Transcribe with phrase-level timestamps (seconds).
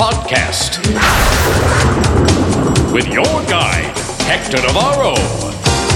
[0.00, 0.80] podcast
[2.90, 5.14] with your guide, Hector Navarro.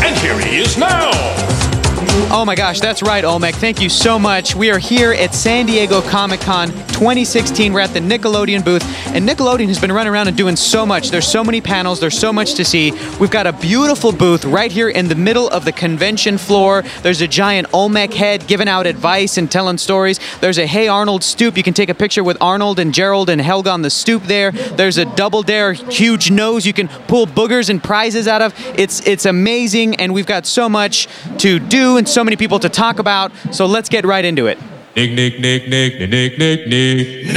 [0.05, 1.64] And here he is now.
[2.07, 3.55] Oh my gosh, that's right, Olmec.
[3.55, 4.55] Thank you so much.
[4.55, 7.73] We are here at San Diego Comic Con 2016.
[7.73, 8.83] We're at the Nickelodeon booth,
[9.15, 11.11] and Nickelodeon has been running around and doing so much.
[11.11, 12.93] There's so many panels, there's so much to see.
[13.19, 16.83] We've got a beautiful booth right here in the middle of the convention floor.
[17.03, 20.21] There's a giant Olmec head giving out advice and telling stories.
[20.41, 21.57] There's a Hey Arnold stoop.
[21.57, 24.53] You can take a picture with Arnold and Gerald and Helga on the stoop there.
[24.53, 28.55] There's a double dare huge nose you can pull boogers and prizes out of.
[28.79, 32.69] It's it's amazing, and we've got so much to do and so many people to
[32.69, 33.33] talk about.
[33.53, 34.59] So let's get right into it.
[34.97, 37.35] Nick, Nick, Nick, Nick, Nick, Nick, Nick, Nick.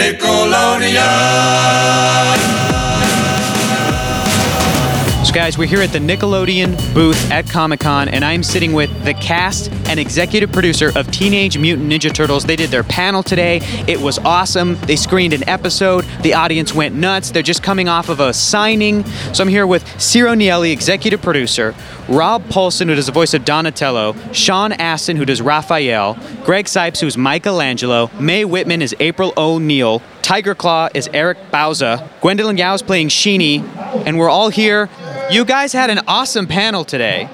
[5.38, 9.14] Guys, we're here at the Nickelodeon booth at Comic Con, and I'm sitting with the
[9.14, 12.44] cast and executive producer of Teenage Mutant Ninja Turtles.
[12.44, 13.60] They did their panel today.
[13.88, 14.78] It was awesome.
[14.88, 16.06] They screened an episode.
[16.24, 17.30] The audience went nuts.
[17.30, 19.04] They're just coming off of a signing.
[19.32, 21.76] So, I'm here with Ciro Nieli, executive producer,
[22.10, 27.00] Rob Paulsen, who does the voice of Donatello, Sean Astin, who does Raphael, Greg Cipes,
[27.00, 32.82] who's Michelangelo, Mae Whitman is April O'Neil, Tiger Claw is Eric Bauza, Gwendoline Yeo is
[32.82, 33.64] playing Sheeny,
[34.06, 34.90] and we're all here.
[35.30, 37.28] You guys had an awesome panel today.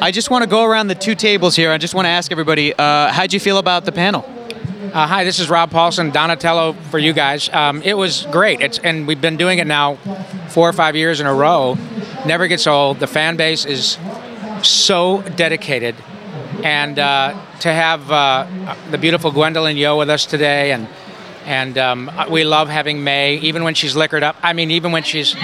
[0.00, 1.70] I just want to go around the two tables here.
[1.70, 4.24] I just want to ask everybody, uh, how'd you feel about the panel?
[4.92, 7.48] Uh, hi, this is Rob Paulsen, Donatello for you guys.
[7.50, 9.94] Um, it was great, it's, and we've been doing it now
[10.48, 11.78] four or five years in a row.
[12.26, 12.98] Never gets old.
[12.98, 13.96] The fan base is
[14.64, 15.94] so dedicated,
[16.64, 20.88] and uh, to have uh, the beautiful Gwendoline Yeo with us today, and
[21.44, 24.36] and um, we love having Mae, even when she's liquored up.
[24.42, 25.34] I mean, even when she's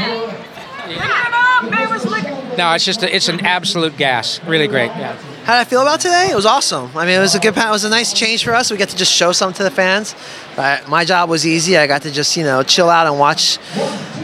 [2.60, 4.38] no, it's just a, it's an absolute gas.
[4.44, 4.88] Really great.
[4.88, 5.16] Yeah.
[5.44, 6.28] How did I feel about today?
[6.30, 6.90] It was awesome.
[6.94, 7.56] I mean, it was a good.
[7.56, 8.70] It was a nice change for us.
[8.70, 10.14] We get to just show something to the fans.
[10.58, 11.78] Uh, my job was easy.
[11.78, 13.58] I got to just you know chill out and watch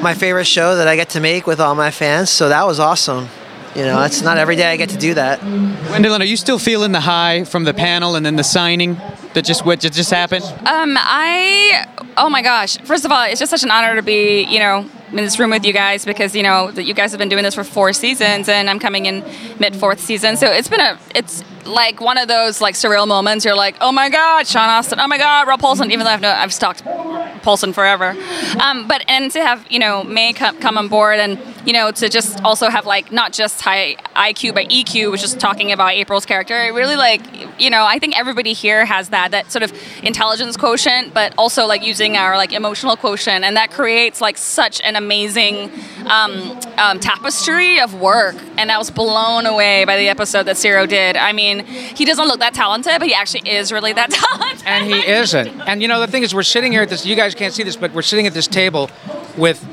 [0.02, 2.28] my favorite show that I get to make with all my fans.
[2.28, 3.28] So that was awesome.
[3.75, 5.41] You know, it's not every day I get to do that.
[5.41, 8.94] Gwendoline, are you still feeling the high from the panel and then the signing
[9.34, 10.44] that just what just happened?
[10.44, 11.86] Um, I,
[12.16, 12.78] oh my gosh.
[12.78, 15.50] First of all, it's just such an honor to be, you know, in this room
[15.50, 17.93] with you guys because you know that you guys have been doing this for four
[17.93, 19.25] seasons and I'm coming in
[19.59, 20.37] mid fourth season.
[20.37, 23.44] So it's been a, it's like one of those like surreal moments.
[23.44, 25.91] You're like, oh my god, Sean Astin, oh my god, Rob Paulsen.
[25.91, 28.17] Even though I've no, I've stalked Paulsen forever,
[28.61, 31.91] um, but and to have you know Mae come, come on board and you know
[31.91, 35.93] to just also have like not just high IQ but EQ, which is talking about
[35.93, 36.54] April's character.
[36.54, 37.21] It really like
[37.60, 39.72] you know I think everybody here has that that sort of
[40.03, 44.81] intelligence quotient, but also like using our like emotional quotient, and that creates like such
[44.82, 45.71] an amazing
[46.06, 48.37] um, um, tapestry of work.
[48.56, 51.16] And I was blown away by the episode that Ciro did.
[51.16, 54.66] I mean, he doesn't look that talented, but he actually is really that talented.
[54.66, 55.60] and he isn't.
[55.62, 57.05] And you know the thing is, we're sitting here at this.
[57.05, 58.88] You guys can't see this, but we're sitting at this table
[59.37, 59.65] with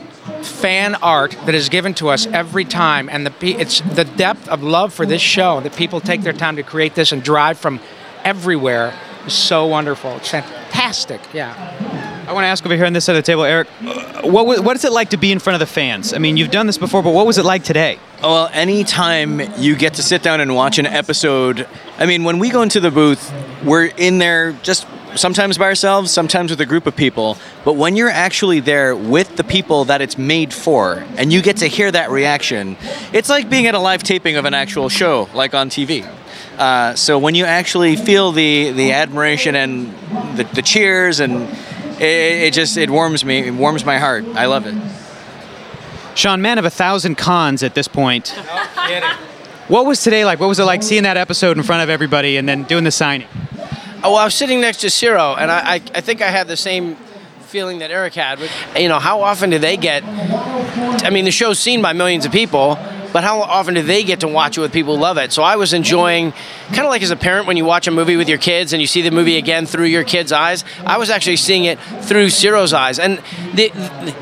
[0.44, 4.64] fan art that is given to us every time, and the it's the depth of
[4.64, 7.80] love for this show that people take their time to create this and drive from
[8.24, 8.94] everywhere
[9.26, 10.12] is so wonderful.
[10.18, 11.22] It's fantastic.
[11.34, 11.53] Yeah.
[12.28, 14.64] I want to ask over here on this side of the table, Eric, uh, what
[14.64, 16.14] what is it like to be in front of the fans?
[16.14, 18.00] I mean, you've done this before, but what was it like today?
[18.22, 21.68] Well, anytime you get to sit down and watch an episode,
[21.98, 23.34] I mean, when we go into the booth,
[23.66, 27.38] we're in there just sometimes by ourselves, sometimes with a group of people.
[27.66, 31.57] But when you're actually there with the people that it's made for, and you get
[31.57, 32.78] to hear that reaction,
[33.12, 36.06] it's like being at a live taping of an actual show, like on TV.
[36.57, 39.94] Uh, so when you actually feel the the admiration and
[40.38, 41.50] the, the cheers and
[42.00, 44.75] it, it just it warms me it warms my heart i love it
[46.16, 48.29] Sean, man of a thousand cons at this point.
[49.68, 50.40] What was today like?
[50.40, 52.91] What was it like seeing that episode in front of everybody and then doing the
[52.91, 53.28] signing?
[54.06, 56.50] Oh, well, I was sitting next to Ciro, and I, I, I think I had
[56.50, 56.97] the same
[57.44, 58.38] feeling that Eric had.
[58.38, 60.03] With, you know, how often do they get?
[60.03, 62.78] I mean, the show's seen by millions of people,
[63.13, 65.32] but how often do they get to watch it with people who love it?
[65.32, 66.34] So I was enjoying,
[66.70, 68.82] kind of like as a parent when you watch a movie with your kids and
[68.82, 70.66] you see the movie again through your kids' eyes.
[70.85, 73.20] I was actually seeing it through Ciro's eyes, and
[73.53, 73.72] the,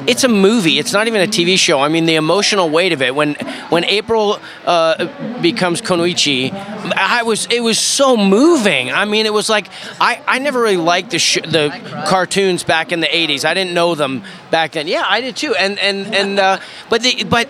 [0.08, 0.78] it's a movie.
[0.78, 1.80] It's not even a TV show.
[1.80, 3.36] I mean, the emotional weight of it when
[3.70, 6.52] when April uh, becomes Kunoichi,
[6.96, 8.92] I was it was so moving.
[8.92, 9.68] I mean, it was like
[10.02, 11.70] I, I never really liked the sh- the
[12.08, 13.46] cartoons back in the '80s.
[13.46, 14.88] I didn't know them back then.
[14.88, 15.56] Yeah, I did too.
[15.56, 17.48] And and and uh, but the but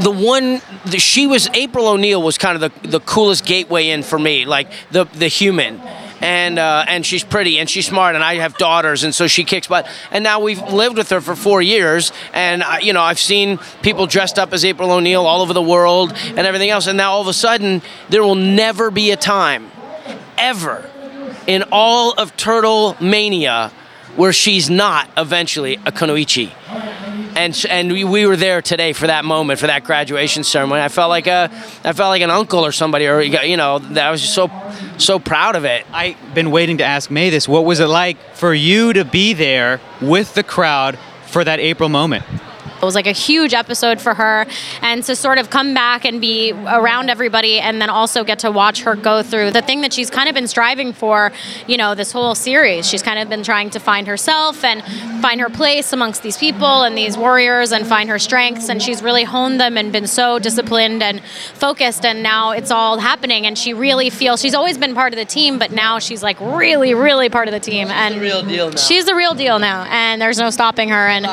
[0.00, 4.02] the one the, she was April O'Neil was kind of the the coolest gateway in
[4.02, 5.80] for me, like the the human.
[6.20, 9.44] And uh, and she's pretty and she's smart and I have daughters and so she
[9.44, 13.02] kicks butt and now we've lived with her for four years and I, you know
[13.02, 16.88] I've seen people dressed up as April O'Neil all over the world and everything else
[16.88, 19.70] and now all of a sudden there will never be a time
[20.36, 20.90] ever
[21.46, 23.70] in all of Turtle Mania
[24.16, 26.50] where she's not eventually a Kunoichi.
[27.38, 30.82] And, and we, we were there today for that moment for that graduation ceremony.
[30.82, 31.48] I felt like a
[31.84, 34.50] I felt like an uncle or somebody or you know I was just so
[34.98, 35.86] so proud of it.
[35.92, 37.46] I've been waiting to ask Mae this.
[37.46, 41.88] What was it like for you to be there with the crowd for that April
[41.88, 42.24] moment?
[42.78, 44.46] It was like a huge episode for her,
[44.82, 48.50] and to sort of come back and be around everybody, and then also get to
[48.50, 51.32] watch her go through the thing that she's kind of been striving for,
[51.66, 52.88] you know, this whole series.
[52.88, 54.82] She's kind of been trying to find herself and
[55.20, 59.02] find her place amongst these people and these warriors and find her strengths, and she's
[59.02, 61.20] really honed them and been so disciplined and
[61.54, 65.18] focused, and now it's all happening, and she really feels she's always been part of
[65.18, 68.42] the team, but now she's like really, really part of the team, and the real
[68.42, 68.76] deal now.
[68.76, 71.26] she's the real deal now, and there's no stopping her, and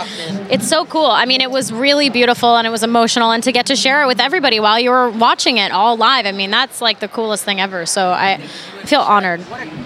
[0.52, 1.06] it's so cool.
[1.06, 4.04] I mean, it was really beautiful and it was emotional, and to get to share
[4.04, 7.08] it with everybody while you were watching it all live, I mean, that's like the
[7.08, 7.86] coolest thing ever.
[7.86, 8.38] So I
[8.86, 9.42] feel honored.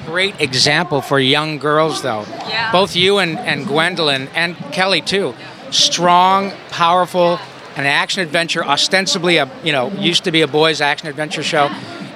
[0.06, 2.26] Great example for young girls, though.
[2.48, 2.72] Yeah.
[2.72, 5.36] Both you and, and Gwendoline and Kelly too.
[5.72, 7.40] Strong, powerful,
[7.76, 11.68] an action adventure, ostensibly a you know used to be a boys' action adventure show,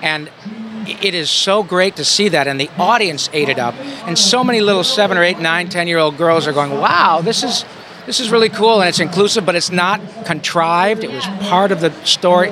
[0.02, 0.30] and
[0.86, 3.76] it is so great to see that, and the audience ate it up,
[4.08, 7.22] and so many little seven or eight, nine, ten year old girls are going, "Wow,
[7.22, 7.64] this is."
[8.06, 11.04] This is really cool and it's inclusive, but it's not contrived.
[11.04, 12.52] It was part of the story.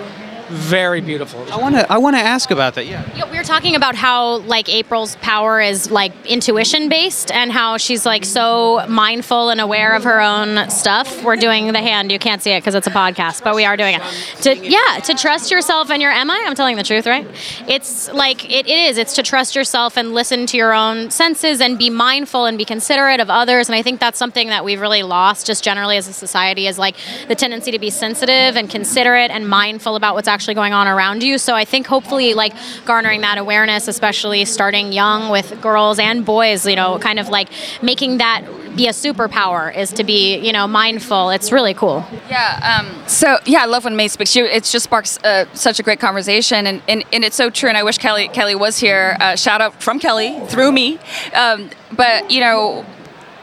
[0.51, 1.45] Very beautiful.
[1.51, 1.91] I want to.
[1.91, 2.85] I want to ask about that.
[2.85, 3.09] Yeah.
[3.15, 7.77] Yeah, we were talking about how like April's power is like intuition based and how
[7.77, 11.23] she's like so mindful and aware of her own stuff.
[11.23, 12.11] We're doing the hand.
[12.11, 14.01] You can't see it because it's a podcast, but we are doing it.
[14.41, 16.43] To yeah, to trust yourself and your am I?
[16.45, 17.25] I'm telling the truth, right?
[17.67, 18.97] It's like it, it is.
[18.97, 22.65] It's to trust yourself and listen to your own senses and be mindful and be
[22.65, 23.69] considerate of others.
[23.69, 26.77] And I think that's something that we've really lost just generally as a society is
[26.77, 26.95] like
[27.27, 31.23] the tendency to be sensitive and considerate and mindful about what's actually going on around
[31.23, 31.37] you.
[31.37, 32.53] So I think hopefully like
[32.85, 37.49] garnering that awareness, especially starting young with girls and boys, you know, kind of like
[37.81, 38.43] making that
[38.75, 41.29] be a superpower is to be, you know, mindful.
[41.29, 42.05] It's really cool.
[42.29, 42.79] Yeah.
[42.79, 44.31] Um, so yeah, I love when Mae speaks.
[44.31, 47.69] She, it just sparks uh, such a great conversation, and, and, and it's so true.
[47.69, 49.17] And I wish Kelly Kelly was here.
[49.19, 50.99] Uh, shout out from Kelly through me.
[51.33, 52.85] Um, but you know,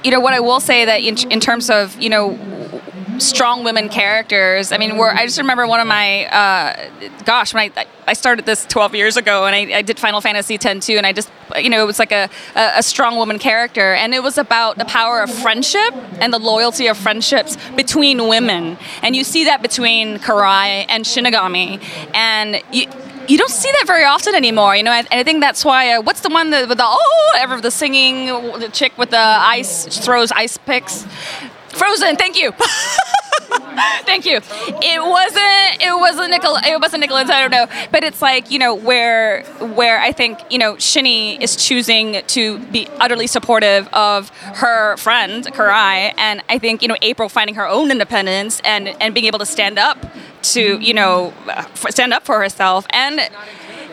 [0.05, 2.39] you know what I will say that in, in terms of you know
[3.19, 4.73] strong women characters.
[4.73, 6.91] I mean, I just remember one of my, uh,
[7.25, 10.55] gosh, when I, I started this 12 years ago and I, I did Final Fantasy
[10.55, 13.95] X-2, and I just, you know, it was like a, a, a strong woman character.
[13.95, 18.79] And it was about the power of friendship and the loyalty of friendships between women.
[19.03, 21.83] And you see that between Karai and Shinigami.
[22.15, 22.87] And you,
[23.29, 24.93] you don't see that very often anymore, you know.
[24.93, 25.93] And I think that's why.
[25.93, 28.27] Uh, what's the one that, with the oh, ever the singing,
[28.59, 31.07] the chick with the ice throws ice picks?
[31.79, 32.17] Frozen.
[32.17, 32.53] Thank you.
[34.05, 34.37] Thank you.
[34.37, 35.83] It wasn't.
[35.83, 36.57] It wasn't Nickel.
[36.57, 37.31] It wasn't Nicholas.
[37.31, 37.67] I don't know.
[37.93, 39.45] But it's like you know where
[39.75, 45.45] where I think you know Shinny is choosing to be utterly supportive of her friend
[45.47, 49.39] Karai, and I think you know April finding her own independence and and being able
[49.39, 50.05] to stand up
[50.43, 51.33] to you know
[51.89, 53.21] stand up for herself and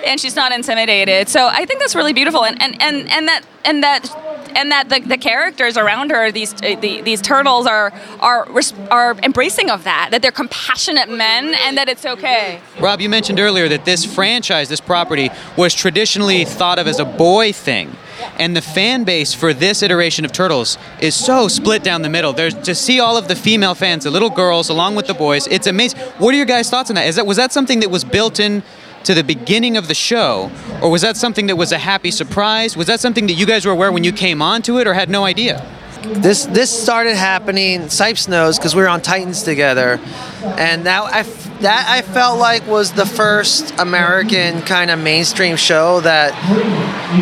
[0.06, 1.28] and she's not intimidated.
[1.30, 4.90] So I think that's really beautiful, and and and, and that and that and that
[4.90, 8.48] the, the characters around her, these uh, the, these turtles, are are
[8.90, 10.10] are embracing of that.
[10.12, 12.62] That they're compassionate men, and that it's okay.
[12.80, 17.06] Rob, you mentioned earlier that this franchise, this property, was traditionally thought of as a
[17.06, 17.96] boy thing.
[18.40, 22.32] And the fan base for this iteration of Turtles is so split down the middle.
[22.32, 25.48] There's to see all of the female fans, the little girls, along with the boys.
[25.48, 26.00] It's amazing.
[26.18, 27.08] What are your guys' thoughts on that?
[27.08, 28.64] Is that was that something that was built in
[29.06, 32.76] to the beginning of the show, or was that something that was a happy surprise?
[32.76, 35.10] Was that something that you guys were aware when you came onto it, or had
[35.10, 35.66] no idea?
[36.04, 37.90] This this started happening.
[37.90, 40.00] Cipes knows because we were on Titans together,
[40.44, 41.24] and that I
[41.62, 46.34] that I felt like was the first American kind of mainstream show that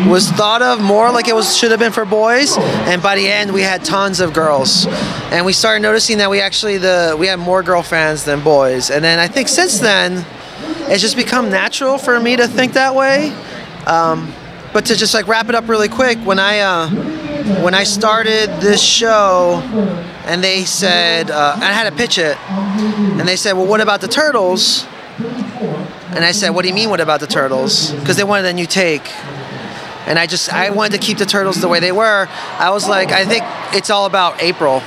[0.06, 2.58] was thought of more like it was should have been for boys.
[2.58, 4.86] And by the end, we had tons of girls,
[5.30, 8.90] and we started noticing that we actually the we had more girl fans than boys.
[8.90, 10.26] And then I think since then,
[10.88, 13.30] it's just become natural for me to think that way.
[13.86, 14.32] Um,
[14.72, 16.88] but to just like wrap it up really quick, when I uh,
[17.62, 19.60] when I started this show,
[20.26, 24.00] and they said uh, I had to pitch it, and they said, "Well, what about
[24.00, 24.86] the turtles?"
[26.10, 28.52] And I said, "What do you mean, what about the turtles?" Because they wanted a
[28.52, 29.08] new take,
[30.06, 32.28] and I just I wanted to keep the turtles the way they were.
[32.58, 34.82] I was like, I think it's all about April,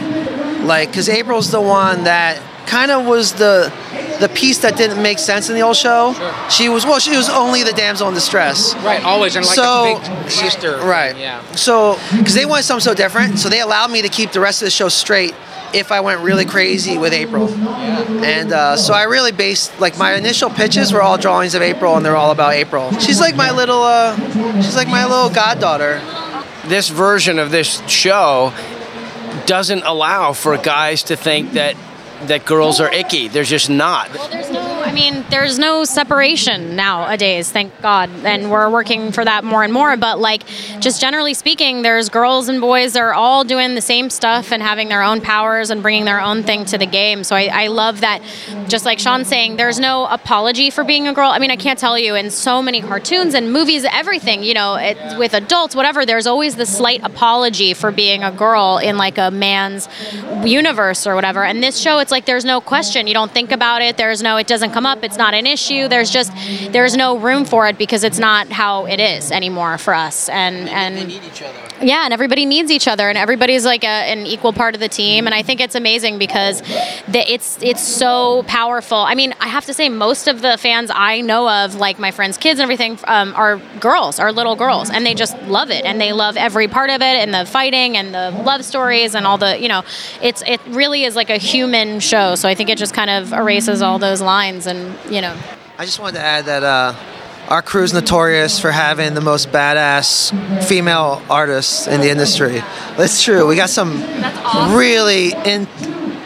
[0.66, 3.71] like because April's the one that kind of was the
[4.19, 6.13] the piece that didn't make sense in the old show.
[6.50, 8.75] She was well, she was only the damsel in distress.
[8.77, 10.77] Right, always, and like So- a big sister.
[10.77, 11.15] Right.
[11.17, 11.41] Yeah.
[11.55, 14.62] So, because they wanted something so different, so they allowed me to keep the rest
[14.62, 15.33] of the show straight
[15.74, 17.47] if I went really crazy with April.
[18.24, 21.95] And uh, so I really based like my initial pitches were all drawings of April,
[21.95, 22.91] and they're all about April.
[23.00, 24.15] She's like my little, uh,
[24.62, 26.01] she's like my little goddaughter.
[26.65, 28.51] this version of this show
[29.45, 31.75] doesn't allow for guys to think that
[32.24, 33.27] that girls are icky.
[33.27, 34.13] They're just not.
[34.13, 34.77] Well, there's no.
[34.88, 39.71] I mean, there's no separation nowadays, thank God, and we're working for that more and
[39.71, 39.95] more.
[39.97, 40.43] But like,
[40.79, 44.88] just generally speaking, there's girls and boys are all doing the same stuff and having
[44.88, 47.24] their own powers and bringing their own thing to the game.
[47.24, 48.21] So I, I love that.
[48.67, 51.29] Just like Sean's saying, there's no apology for being a girl.
[51.31, 54.75] I mean, I can't tell you in so many cartoons and movies, everything, you know,
[54.75, 56.05] it, with adults, whatever.
[56.05, 59.89] There's always the slight apology for being a girl in like a man's
[60.43, 61.43] universe or whatever.
[61.43, 63.05] And this show, it's like there's no question.
[63.05, 63.97] You don't think about it.
[63.97, 64.37] There's no.
[64.37, 65.03] It doesn't come up.
[65.03, 65.89] It's not an issue.
[65.89, 66.31] There's just
[66.71, 70.29] there's no room for it because it's not how it is anymore for us.
[70.29, 71.11] And and
[71.81, 74.87] yeah, and everybody needs each other, and everybody's like a, an equal part of the
[74.87, 75.27] team.
[75.27, 76.61] And I think it's amazing because
[77.09, 78.97] the, it's it's so powerful.
[78.97, 82.11] I mean, I have to say, most of the fans I know of, like my
[82.11, 85.83] friends' kids and everything, um, are girls, are little girls, and they just love it,
[85.83, 89.27] and they love every part of it, and the fighting, and the love stories, and
[89.27, 89.83] all the you know,
[90.21, 92.36] it's it really is like a human show.
[92.36, 95.36] So I think it just kind of erases all those lines, and you know.
[95.77, 96.94] I just wanted to add that uh,
[97.50, 100.32] our crew's notorious for having the most badass
[100.63, 102.62] female artists in the industry.
[102.98, 103.48] That's true.
[103.48, 104.01] We got some
[104.75, 105.68] really in.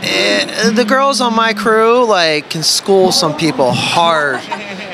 [0.01, 4.37] eh, the girls on my crew like can school some people hard.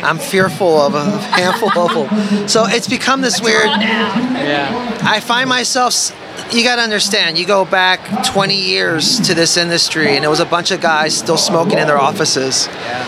[0.03, 1.05] I'm fearful of a
[1.39, 2.47] handful of them.
[2.47, 3.65] So it's become this weird.
[3.65, 4.99] Yeah.
[5.03, 6.11] I find myself.
[6.37, 7.37] S- You got to understand.
[7.37, 11.15] You go back 20 years to this industry, and it was a bunch of guys
[11.17, 13.05] still smoking in their offices Yeah.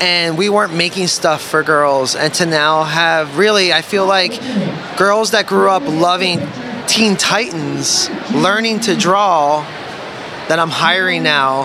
[0.00, 4.32] and we weren't making stuff for girls and to now have really i feel like
[4.96, 6.38] girls that grew up loving
[6.86, 9.64] teen titans learning to draw
[10.48, 11.64] that i'm hiring now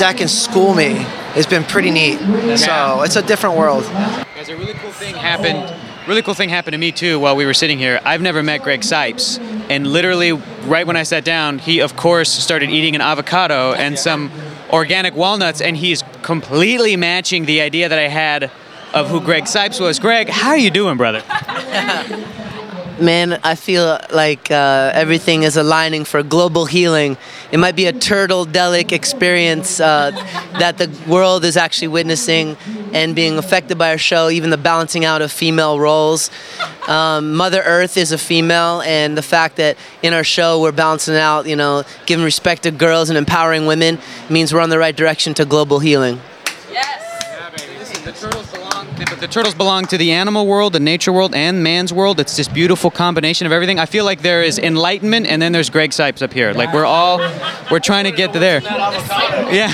[0.00, 0.94] that can school me
[1.34, 2.18] has been pretty neat
[2.58, 5.62] so it's a different world Guys, a really cool thing happened.
[6.10, 8.00] Really cool thing happened to me too while we were sitting here.
[8.04, 9.38] I've never met Greg Cipes,
[9.70, 13.96] and literally right when I sat down, he of course started eating an avocado and
[13.96, 14.32] some
[14.70, 18.50] organic walnuts, and he's completely matching the idea that I had
[18.92, 20.00] of who Greg Cipes was.
[20.00, 21.22] Greg, how are you doing, brother?
[23.00, 27.16] Man, I feel like uh, everything is aligning for global healing.
[27.50, 30.10] It might be a turtle-delic experience uh,
[30.58, 32.58] that the world is actually witnessing
[32.92, 36.30] and being affected by our show, even the balancing out of female roles.
[36.88, 41.16] Um, Mother Earth is a female, and the fact that in our show we're balancing
[41.16, 44.94] out, you know, giving respect to girls and empowering women means we're on the right
[44.94, 46.20] direction to global healing.
[46.68, 47.09] The
[49.00, 52.20] The turtles belong to the animal world, the nature world, and man's world.
[52.20, 53.78] It's this beautiful combination of everything.
[53.78, 56.52] I feel like there is enlightenment, and then there's Greg Cipes up here.
[56.52, 57.18] Like we're all,
[57.70, 58.60] we're trying to get to there.
[58.60, 59.68] Yeah.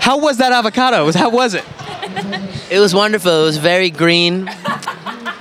[0.00, 1.10] How was that avocado?
[1.10, 1.64] How was it?
[2.70, 3.42] It was wonderful.
[3.42, 4.48] It was very green.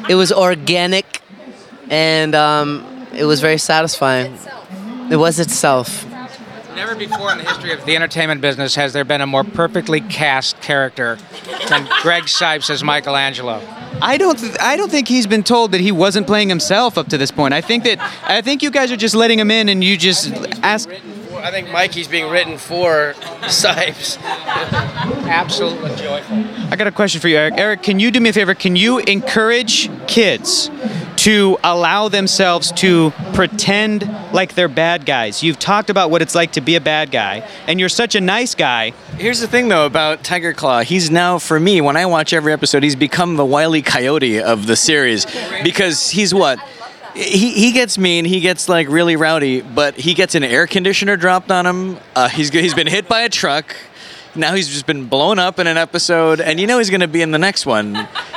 [0.09, 1.21] It was organic,
[1.91, 4.35] and um, it was very satisfying.
[5.11, 6.06] It was itself.
[6.77, 9.99] Never before in the history of the entertainment business has there been a more perfectly
[9.99, 11.17] cast character
[11.69, 13.63] than Greg Cipes as Michelangelo.
[13.99, 14.37] I don't.
[14.37, 17.31] Th- I don't think he's been told that he wasn't playing himself up to this
[17.31, 17.55] point.
[17.55, 17.97] I think that.
[18.27, 20.31] I think you guys are just letting him in, and you just
[20.61, 20.87] ask.
[21.39, 23.13] I think Mikey's being written for
[23.47, 24.17] Cipes.
[24.21, 26.37] Absolutely joyful.
[26.71, 27.55] I got a question for you, Eric.
[27.57, 28.53] Eric, can you do me a favor?
[28.53, 30.69] Can you encourage kids
[31.17, 34.03] to allow themselves to pretend
[34.33, 35.43] like they're bad guys?
[35.43, 38.21] You've talked about what it's like to be a bad guy, and you're such a
[38.21, 38.91] nice guy.
[39.17, 40.81] Here's the thing, though, about Tiger Claw.
[40.81, 44.67] He's now, for me, when I watch every episode, he's become the wily coyote of
[44.67, 45.25] the series
[45.63, 46.59] because he's what?
[47.17, 51.17] He, he gets mean, he gets like really rowdy, but he gets an air conditioner
[51.17, 51.97] dropped on him.
[52.15, 53.75] Uh, he's, he's been hit by a truck.
[54.35, 57.07] Now he's just been blown up in an episode, and you know he's going to
[57.07, 57.93] be in the next one.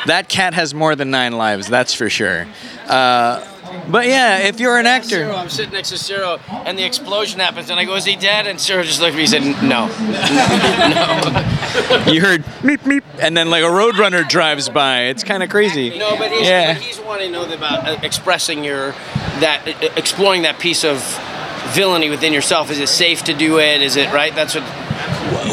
[0.07, 2.47] That cat has more than nine lives, that's for sure.
[2.87, 3.45] Uh,
[3.91, 5.31] but yeah, if you're an actor.
[5.31, 8.47] I'm sitting next to Ciro, and the explosion happens, and I go, "Is he dead?"
[8.47, 9.87] And Ciro just looked at me and said, "No."
[12.13, 15.05] you heard meep meep, and then like a roadrunner drives by.
[15.05, 15.99] It's kind of crazy.
[15.99, 16.75] No, but he's, yeah.
[16.75, 18.93] but he's wanting to know about uh, expressing your
[19.41, 19.63] that
[19.97, 21.03] exploring that piece of
[21.75, 22.71] villainy within yourself.
[22.71, 23.83] Is it safe to do it?
[23.83, 24.35] Is it right?
[24.35, 24.65] That's what.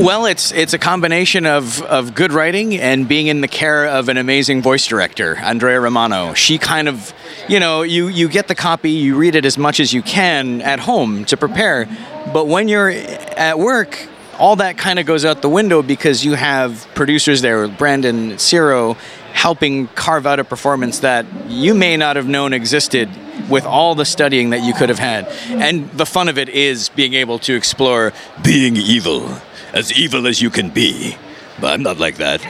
[0.01, 4.09] Well, it's it's a combination of, of good writing and being in the care of
[4.09, 6.33] an amazing voice director, Andrea Romano.
[6.33, 7.13] She kind of,
[7.47, 10.61] you know, you, you get the copy, you read it as much as you can
[10.61, 11.87] at home to prepare,
[12.33, 14.07] but when you're at work,
[14.39, 18.95] all that kind of goes out the window because you have producers there, Brandon, Ciro,
[19.33, 23.09] helping carve out a performance that you may not have known existed
[23.47, 25.27] with all the studying that you could have had.
[25.49, 29.39] And the fun of it is being able to explore Being evil.
[29.73, 31.17] As evil as you can be.
[31.59, 32.41] But I'm not like that.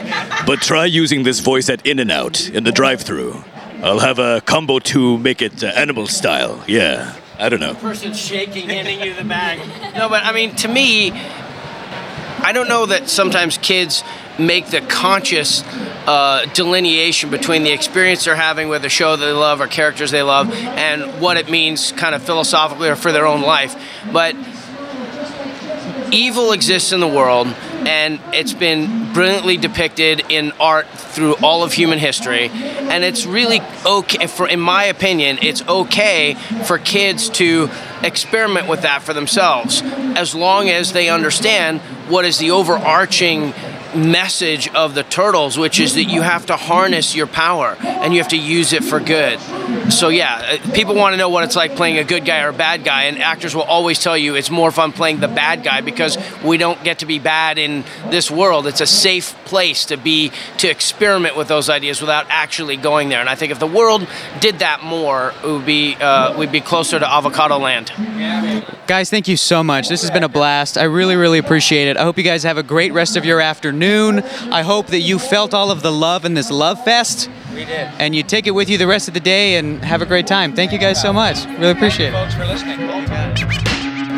[0.46, 3.42] But try using this voice at In N Out in the drive through.
[3.82, 6.62] I'll have a combo to make it uh, animal style.
[6.66, 7.14] Yeah.
[7.38, 7.74] I don't know.
[7.74, 9.60] person's shaking, handing you the bag.
[9.94, 14.02] No, but I mean, to me, I don't know that sometimes kids
[14.38, 15.62] make the conscious
[16.06, 20.22] uh, delineation between the experience they're having with a show they love or characters they
[20.22, 23.76] love and what it means kind of philosophically or for their own life.
[24.12, 24.34] But
[26.12, 27.46] evil exists in the world
[27.86, 32.48] and it's been brilliantly depicted in art through all of human history.
[32.48, 36.34] And it's really okay for in my opinion it's okay
[36.66, 37.70] for kids to
[38.02, 43.52] experiment with that for themselves as long as they understand what is the overarching
[43.94, 48.20] message of the turtles which is that you have to harness your power and you
[48.20, 49.38] have to use it for good
[49.90, 52.48] so yeah uh, people want to know what it's like playing a good guy or
[52.48, 55.62] a bad guy and actors will always tell you it's more fun playing the bad
[55.62, 59.86] guy because we don't get to be bad in this world it's a safe place
[59.86, 63.58] to be to experiment with those ideas without actually going there and i think if
[63.58, 64.06] the world
[64.40, 67.90] did that more it would be uh, we'd be closer to avocado land
[68.88, 69.88] Guys, thank you so much.
[69.88, 70.78] This has been a blast.
[70.78, 71.98] I really, really appreciate it.
[71.98, 73.77] I hope you guys have a great rest of your afternoon.
[73.82, 77.28] I hope that you felt all of the love in this love fest.
[77.54, 80.02] we did And you take it with you the rest of the day and have
[80.02, 80.54] a great time.
[80.54, 81.44] Thank you guys so much.
[81.46, 82.12] Really appreciate it.
[82.12, 82.78] folks for listening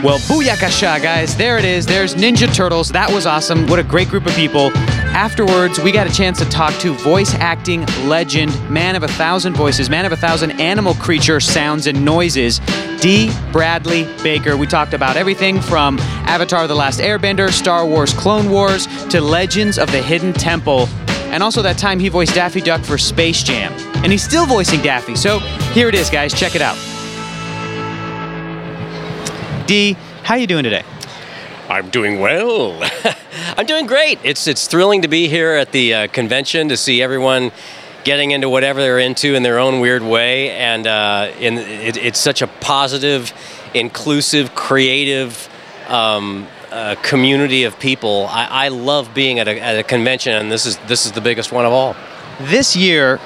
[0.02, 1.36] Well, booyakasha, guys.
[1.36, 1.86] There it is.
[1.86, 2.88] There's Ninja Turtles.
[2.90, 3.66] That was awesome.
[3.66, 4.70] What a great group of people.
[5.12, 9.54] Afterwards, we got a chance to talk to voice acting legend, man of a thousand
[9.54, 12.60] voices, man of a thousand animal creature sounds and noises,
[13.00, 14.56] Dee Bradley Baker.
[14.56, 19.78] We talked about everything from Avatar The Last Airbender, Star Wars Clone Wars, to Legends
[19.78, 20.86] of the Hidden Temple,
[21.32, 23.72] and also that time he voiced Daffy Duck for Space Jam.
[24.02, 25.16] And he's still voicing Daffy.
[25.16, 25.40] So
[25.74, 26.32] here it is, guys.
[26.32, 26.76] Check it out.
[29.66, 30.84] Dee, how you doing today?
[31.70, 32.82] I'm doing well.
[33.56, 34.18] I'm doing great.
[34.24, 37.52] It's it's thrilling to be here at the uh, convention to see everyone
[38.02, 42.18] getting into whatever they're into in their own weird way, and uh, in, it, it's
[42.18, 43.32] such a positive,
[43.72, 45.48] inclusive, creative.
[45.88, 48.26] Um, uh, community of people.
[48.30, 51.20] I, I love being at a, at a convention, and this is this is the
[51.20, 51.96] biggest one of all.
[52.42, 53.18] This year,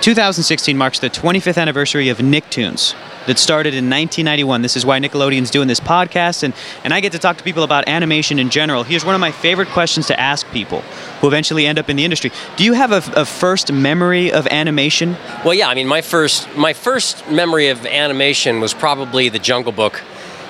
[0.00, 2.96] 2016 marks the 25th anniversary of Nicktoons
[3.26, 4.62] that started in 1991.
[4.62, 7.62] This is why Nickelodeon's doing this podcast, and, and I get to talk to people
[7.62, 8.82] about animation in general.
[8.82, 10.80] Here's one of my favorite questions to ask people
[11.20, 12.30] who eventually end up in the industry.
[12.56, 15.16] Do you have a, a first memory of animation?
[15.44, 15.68] Well, yeah.
[15.68, 19.98] I mean, my first my first memory of animation was probably The Jungle Book,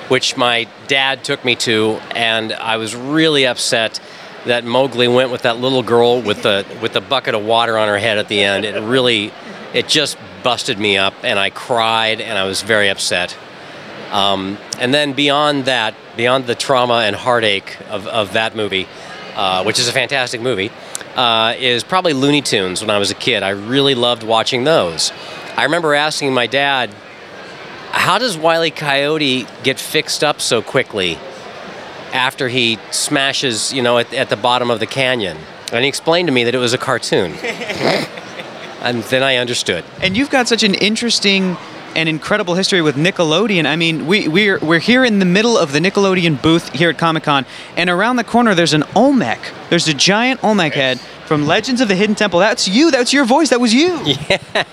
[0.08, 4.00] which my dad took me to, and I was really upset
[4.44, 7.88] that Mowgli went with that little girl with the with the bucket of water on
[7.88, 8.64] her head at the end.
[8.64, 9.32] It really,
[9.74, 13.36] it just busted me up, and I cried, and I was very upset.
[14.12, 18.86] Um, and then beyond that, beyond the trauma and heartache of, of that movie,
[19.34, 20.70] uh, which is a fantastic movie,
[21.16, 23.42] uh, is probably Looney Tunes when I was a kid.
[23.42, 25.10] I really loved watching those.
[25.56, 26.94] I remember asking my dad,
[27.90, 28.70] how does Wiley.
[28.70, 31.18] Coyote get fixed up so quickly
[32.12, 35.38] after he smashes, you know, at, at the bottom of the canyon?
[35.72, 37.34] And he explained to me that it was a cartoon.
[38.86, 39.84] and then I understood.
[40.00, 41.56] And you've got such an interesting
[41.96, 43.66] and incredible history with Nickelodeon.
[43.66, 46.98] I mean, we, we're, we're here in the middle of the Nickelodeon booth here at
[46.98, 49.40] Comic Con, and around the corner there's an Olmec.
[49.70, 52.38] There's a giant Olmec head from Legends of the Hidden Temple.
[52.38, 52.90] That's you.
[52.90, 53.48] That's your voice.
[53.50, 53.98] That was you.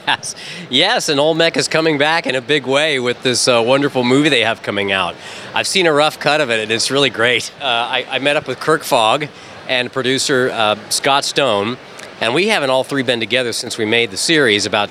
[0.05, 0.35] Yes,
[0.69, 4.29] yes, and Olmec is coming back in a big way with this uh, wonderful movie
[4.29, 5.15] they have coming out.
[5.53, 7.51] I've seen a rough cut of it, and it's really great.
[7.59, 9.27] Uh, I, I met up with Kirk Fogg
[9.67, 11.77] and producer uh, Scott Stone,
[12.23, 14.65] and we haven't all three been together since we made the series.
[14.65, 14.89] About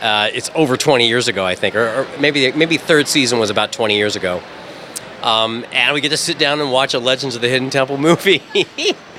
[0.00, 3.50] uh, it's over 20 years ago, I think, or, or maybe maybe third season was
[3.50, 4.42] about 20 years ago.
[5.22, 7.98] Um, and we get to sit down and watch a Legends of the Hidden Temple
[8.08, 8.42] movie.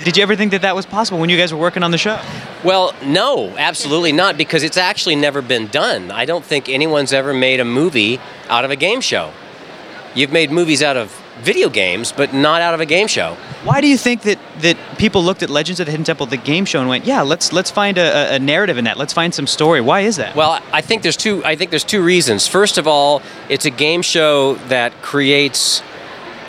[0.04, 2.00] Did you ever think that that was possible when you guys were working on the
[2.00, 2.20] show?
[2.64, 6.10] Well, no, absolutely not, because it's actually never been done.
[6.10, 8.20] I don't think anyone's ever made a movie
[8.50, 9.32] out of a game show.
[10.16, 11.12] You've made movies out of
[11.42, 13.36] video games, but not out of a game show.
[13.64, 16.38] Why do you think that, that people looked at Legends of the Hidden Temple, the
[16.38, 18.98] game show, and went, "Yeah, let's let's find a, a narrative in that.
[18.98, 20.36] Let's find some story." Why is that?
[20.36, 21.44] Well, I think there's two.
[21.44, 22.48] I think there's two reasons.
[22.48, 25.84] First of all, it's a game show that creates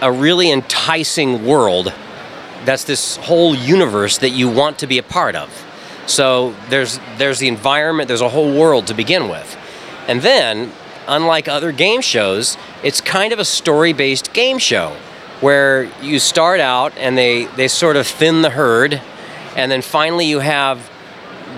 [0.01, 1.93] a really enticing world.
[2.65, 5.51] That's this whole universe that you want to be a part of.
[6.07, 8.09] So there's there's the environment.
[8.09, 9.57] There's a whole world to begin with,
[10.09, 10.73] and then,
[11.07, 14.97] unlike other game shows, it's kind of a story-based game show
[15.41, 19.01] where you start out and they, they sort of thin the herd
[19.57, 20.91] and then finally you have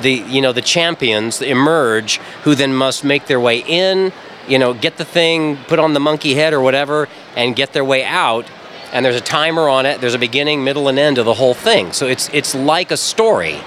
[0.02, 4.12] the you know the champions emerge who then must make their way in
[4.48, 7.84] you know get the thing put on the monkey head or whatever and get their
[7.84, 8.46] way out.
[8.92, 11.54] And there's a timer on it there's a beginning middle and end of the whole
[11.54, 11.92] thing.
[11.92, 13.60] So it's it's like a story.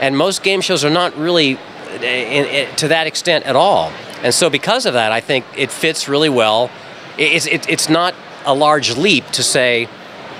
[0.00, 1.58] And most game shows are not really
[2.00, 3.90] in, in, to that extent at all
[4.22, 6.70] and so because of that i think it fits really well
[7.18, 9.88] it's it, it's not a large leap to say.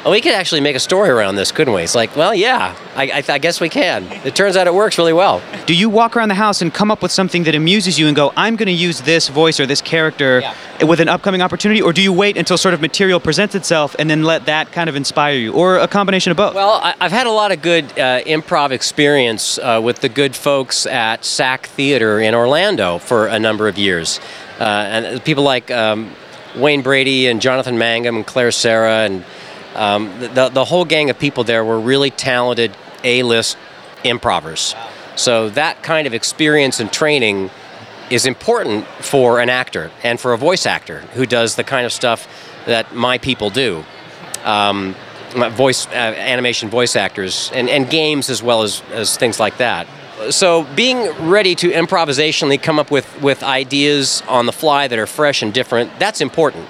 [0.07, 1.83] Oh, we could actually make a story around this, couldn't we?
[1.83, 4.05] It's like, well, yeah, I, I, I guess we can.
[4.25, 5.43] It turns out it works really well.
[5.67, 8.15] Do you walk around the house and come up with something that amuses you and
[8.15, 10.43] go, I'm going to use this voice or this character
[10.81, 11.83] with an upcoming opportunity?
[11.83, 14.89] Or do you wait until sort of material presents itself and then let that kind
[14.89, 15.53] of inspire you?
[15.53, 16.55] Or a combination of both?
[16.55, 20.37] Well, I, I've had a lot of good uh, improv experience uh, with the good
[20.37, 24.21] folks at SAK Theater in Orlando for a number of years.
[24.61, 26.13] Uh, and people like um,
[26.57, 29.25] Wayne Brady and Jonathan Mangum and Clare Sera and
[29.77, 33.57] um, the, the whole gang of people there were really talented A-list
[34.05, 34.75] improvers.
[35.17, 37.51] So that kind of experience and training
[38.11, 41.93] is important for an actor and for a voice actor who does the kind of
[41.93, 42.29] stuff
[42.67, 43.85] that my people do.
[44.45, 44.95] Um,
[45.53, 49.87] voice, uh, animation voice actors, and, and games as well as, as things like that.
[50.31, 55.07] So being ready to improvisationally come up with, with ideas on the fly that are
[55.07, 56.67] fresh and different, that's important.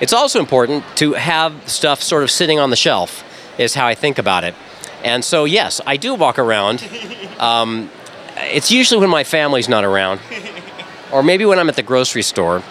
[0.00, 3.24] It's also important to have stuff sort of sitting on the shelf,
[3.58, 4.54] is how I think about it.
[5.02, 6.86] And so, yes, I do walk around.
[7.36, 7.90] Um,
[8.38, 10.20] it's usually when my family's not around,
[11.12, 12.62] or maybe when I'm at the grocery store.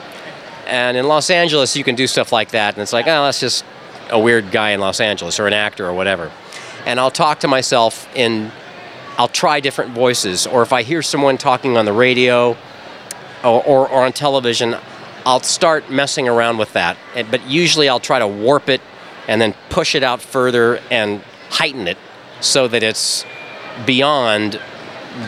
[0.65, 3.39] And in Los Angeles, you can do stuff like that, and it's like, oh, that's
[3.39, 3.63] just
[4.09, 6.31] a weird guy in Los Angeles, or an actor, or whatever.
[6.87, 8.51] And I'll talk to myself in,
[9.19, 12.57] I'll try different voices, or if I hear someone talking on the radio
[13.43, 14.75] or, or, or on television,
[15.25, 16.97] I'll start messing around with that.
[17.31, 18.81] But usually I'll try to warp it
[19.27, 21.97] and then push it out further and heighten it
[22.41, 23.25] so that it's
[23.85, 24.59] beyond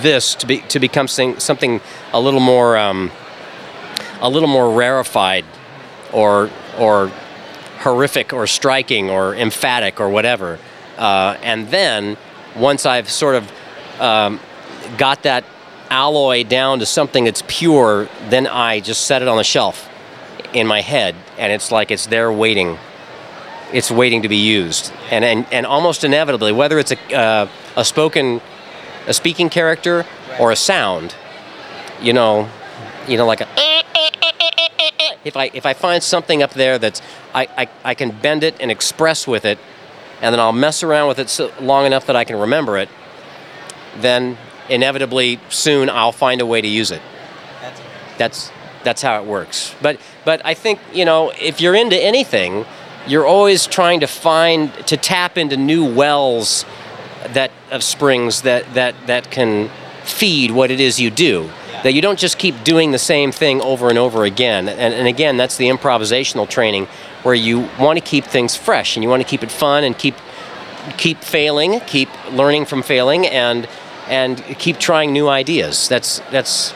[0.02, 1.82] this to be to become something,
[2.14, 3.12] a little more um,
[4.22, 5.46] a little more rarefied
[6.14, 7.12] or or
[7.80, 10.60] horrific or striking or emphatic or whatever.
[10.98, 12.18] Uh, and then
[12.56, 13.52] once I've sort of
[14.00, 14.40] um,
[14.98, 15.44] got that
[15.90, 19.90] alloy down to something that's pure, then I just set it on the shelf
[20.54, 22.78] in my head, and it's like it's there waiting.
[23.74, 27.84] It's waiting to be used, and and, and almost inevitably, whether it's a uh, a
[27.84, 28.42] spoken,
[29.08, 30.06] a speaking character
[30.40, 31.16] or a sound,
[32.02, 32.50] you know,
[33.08, 33.48] you know, like a.
[35.26, 37.02] If I if I find something up there that's
[37.34, 39.60] I, I, I can bend it and express with it,
[40.22, 42.90] and then I'll mess around with it so long enough that I can remember it,
[43.98, 44.38] then
[44.70, 47.02] inevitably soon I'll find a way to use it.
[48.18, 48.52] That's
[48.84, 49.76] that's how it works.
[49.82, 52.66] But but I think you know if you're into anything,
[53.08, 56.66] you're always trying to find to tap into new wells
[57.30, 59.70] that of springs that that that can
[60.04, 61.50] feed what it is you do.
[61.84, 64.68] That you don't just keep doing the same thing over and over again.
[64.68, 66.88] And, and again, that's the improvisational training
[67.22, 69.98] where you want to keep things fresh and you want to keep it fun and
[69.98, 70.16] keep
[70.98, 73.68] keep failing, keep learning from failing, and
[74.10, 75.88] and keep trying new ideas.
[75.88, 76.74] That's that's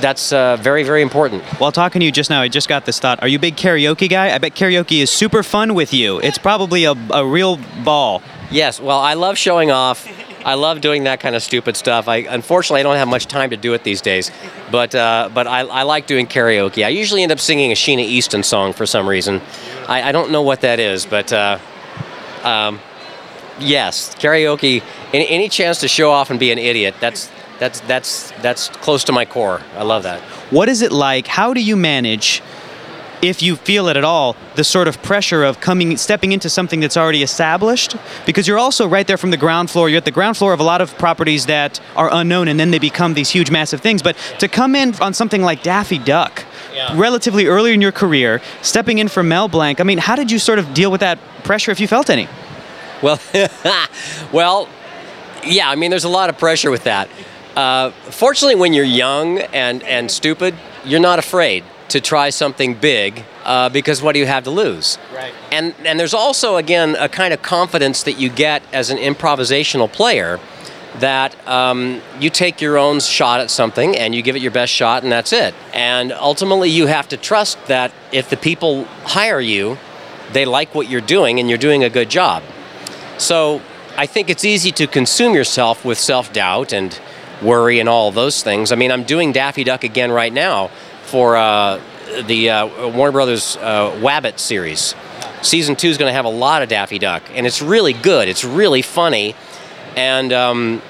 [0.00, 1.42] that's uh, very very important.
[1.58, 3.22] While talking to you just now, I just got this thought.
[3.22, 4.34] Are you a big karaoke guy?
[4.34, 6.20] I bet karaoke is super fun with you.
[6.20, 8.22] It's probably a, a real ball.
[8.50, 10.06] Yes, well, I love showing off.
[10.44, 12.06] I love doing that kind of stupid stuff.
[12.06, 14.30] I unfortunately I don't have much time to do it these days,
[14.70, 16.84] but uh, but I, I like doing karaoke.
[16.84, 19.40] I usually end up singing a Sheena Easton song for some reason.
[19.88, 21.58] I, I don't know what that is, but uh,
[22.44, 22.78] um,
[23.58, 24.82] yes, karaoke.
[25.12, 26.94] Any, any chance to show off and be an idiot?
[27.00, 29.62] That's that's that's that's close to my core.
[29.76, 30.20] I love that.
[30.50, 31.26] What is it like?
[31.26, 32.42] How do you manage,
[33.22, 36.80] if you feel it at all, the sort of pressure of coming, stepping into something
[36.80, 37.96] that's already established?
[38.26, 39.88] Because you're also right there from the ground floor.
[39.88, 42.70] You're at the ground floor of a lot of properties that are unknown, and then
[42.70, 44.02] they become these huge, massive things.
[44.02, 46.44] But to come in on something like Daffy Duck,
[46.94, 49.80] relatively early in your career, stepping in for Mel Blanc.
[49.80, 52.28] I mean, how did you sort of deal with that pressure, if you felt any?
[53.02, 53.20] Well,
[54.32, 54.68] well,
[55.44, 55.68] yeah.
[55.68, 57.08] I mean, there's a lot of pressure with that.
[57.54, 60.54] Uh, fortunately, when you're young and and stupid,
[60.84, 64.98] you're not afraid to try something big uh, because what do you have to lose?
[65.14, 65.32] Right.
[65.52, 69.90] And and there's also again a kind of confidence that you get as an improvisational
[69.90, 70.40] player
[70.98, 74.72] that um, you take your own shot at something and you give it your best
[74.72, 75.54] shot and that's it.
[75.74, 79.78] And ultimately, you have to trust that if the people hire you,
[80.32, 82.42] they like what you're doing and you're doing a good job.
[83.18, 83.62] So
[83.96, 86.98] I think it's easy to consume yourself with self doubt and
[87.42, 88.72] worry and all those things.
[88.72, 90.68] I mean, I'm doing Daffy Duck again right now
[91.04, 91.80] for uh,
[92.26, 94.94] the uh, Warner Brothers uh, Wabbit series.
[95.42, 98.28] Season two is going to have a lot of Daffy Duck, and it's really good.
[98.28, 99.34] It's really funny,
[99.96, 100.82] and um,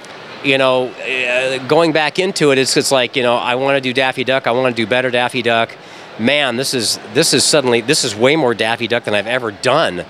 [0.44, 3.80] you know, uh, going back into it, it's, it's like you know, I want to
[3.80, 4.46] do Daffy Duck.
[4.46, 5.76] I want to do better Daffy Duck.
[6.18, 9.50] Man, this is this is suddenly this is way more Daffy Duck than I've ever
[9.50, 10.04] done.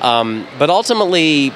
[0.00, 1.52] Um, but ultimately,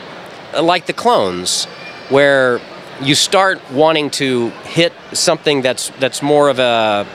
[0.61, 1.65] like the clones,
[2.09, 2.61] where
[3.03, 7.07] you start wanting to hit something that's that's more of a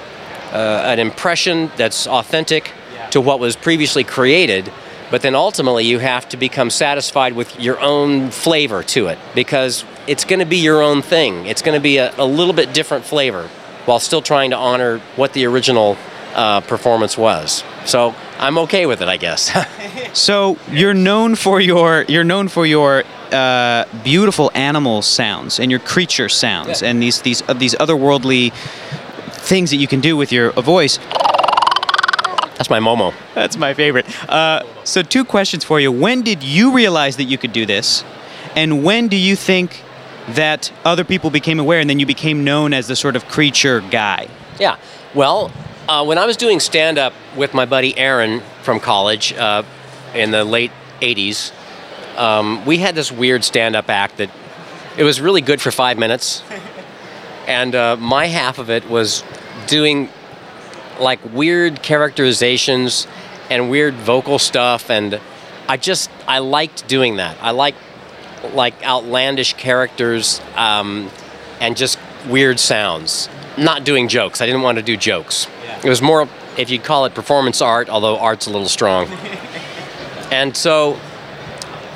[0.52, 2.72] uh, an impression that's authentic,
[3.12, 4.72] to what was previously created.
[5.12, 9.84] But then ultimately, you have to become satisfied with your own flavor to it because
[10.06, 11.48] it's going to be your own thing.
[11.48, 13.50] It's going to be a, a little bit different flavor
[13.86, 15.98] while still trying to honor what the original
[16.36, 17.64] uh, performance was.
[17.86, 19.52] So I'm okay with it, I guess.
[20.14, 25.80] So you're known for your you're known for your uh, beautiful animal sounds and your
[25.80, 28.52] creature sounds and these these uh, these otherworldly
[29.34, 30.98] things that you can do with your voice.
[32.58, 33.14] That's my Momo.
[33.36, 34.08] That's my favorite.
[34.28, 35.92] Uh, so two questions for you.
[35.92, 38.04] When did you realize that you could do this,
[38.56, 39.84] and when do you think
[40.30, 43.82] that other people became aware and then you became known as the sort of creature
[43.82, 44.28] guy?
[44.60, 44.78] Yeah.
[45.14, 45.52] Well,
[45.90, 49.64] uh, when I was doing stand up with my buddy Aaron from college uh,
[50.14, 50.72] in the late
[51.02, 51.52] 80s,
[52.16, 54.30] um, we had this weird stand up act that
[54.98, 56.44] it was really good for five minutes.
[57.48, 59.24] And uh, my half of it was
[59.66, 60.08] doing
[61.00, 63.08] like weird characterizations
[63.50, 64.92] and weird vocal stuff.
[64.92, 65.20] And
[65.68, 67.40] I just, I liked doing that.
[67.42, 67.74] I like
[68.54, 71.10] like outlandish characters um,
[71.60, 71.98] and just
[72.28, 73.30] weird sounds.
[73.60, 74.40] Not doing jokes.
[74.42, 75.48] I didn't want to do jokes.
[75.84, 79.08] It was more, if you'd call it performance art, although art's a little strong.
[80.32, 80.98] and so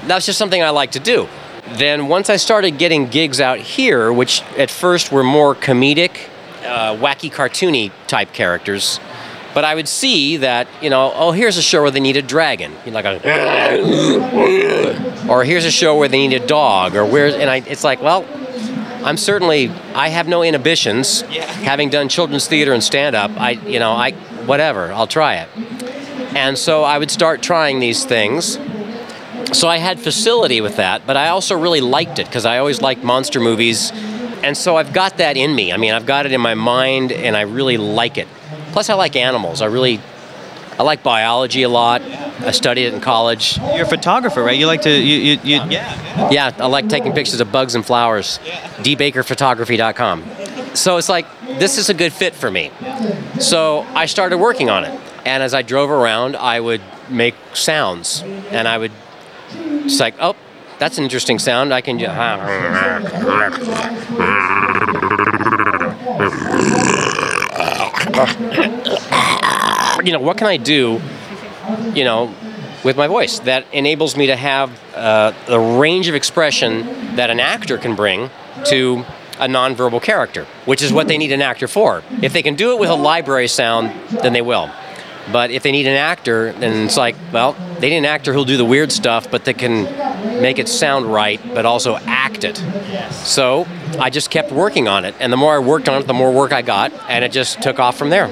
[0.05, 1.29] that's just something I like to do.
[1.77, 6.27] Then once I started getting gigs out here, which at first were more comedic,
[6.63, 8.99] uh, wacky, cartoony type characters,
[9.53, 12.21] but I would see that you know, oh, here's a show where they need a
[12.21, 13.21] dragon, you know, like a,
[15.29, 18.01] or here's a show where they need a dog, or where, and I, it's like,
[18.01, 18.25] well,
[19.03, 21.21] I'm certainly, I have no inhibitions.
[21.21, 24.11] Having done children's theater and stand up, I, you know, I,
[24.45, 25.49] whatever, I'll try it.
[26.35, 28.57] And so I would start trying these things.
[29.51, 32.81] So I had facility with that, but I also really liked it because I always
[32.81, 33.91] liked monster movies.
[33.91, 35.71] And so I've got that in me.
[35.73, 38.27] I mean, I've got it in my mind and I really like it.
[38.71, 39.61] Plus, I like animals.
[39.61, 39.99] I really,
[40.79, 42.01] I like biology a lot.
[42.01, 43.57] I studied it in college.
[43.57, 44.57] You're a photographer, right?
[44.57, 46.31] You like to, you, you, you yeah.
[46.31, 48.39] Yeah, I like taking pictures of bugs and flowers.
[48.79, 50.23] dbakerphotography.com.
[50.73, 51.27] So it's like,
[51.59, 52.71] this is a good fit for me.
[53.39, 54.99] So I started working on it.
[55.25, 58.23] And as I drove around, I would make sounds.
[58.23, 58.91] And I would,
[59.53, 60.35] it's like, oh,
[60.79, 61.73] that's an interesting sound.
[61.73, 62.13] I can just.
[70.01, 70.99] You know, what can I do,
[71.93, 72.33] you know,
[72.83, 77.39] with my voice that enables me to have uh, the range of expression that an
[77.39, 78.29] actor can bring
[78.65, 79.05] to
[79.39, 82.03] a nonverbal character, which is what they need an actor for.
[82.21, 84.69] If they can do it with a library sound, then they will.
[85.31, 88.43] But if they need an actor, then it's like, well, they need an actor who'll
[88.45, 89.83] do the weird stuff, but that can
[90.41, 92.57] make it sound right, but also act it.
[93.11, 93.65] So
[93.99, 95.15] I just kept working on it.
[95.19, 97.61] And the more I worked on it, the more work I got, and it just
[97.61, 98.27] took off from there.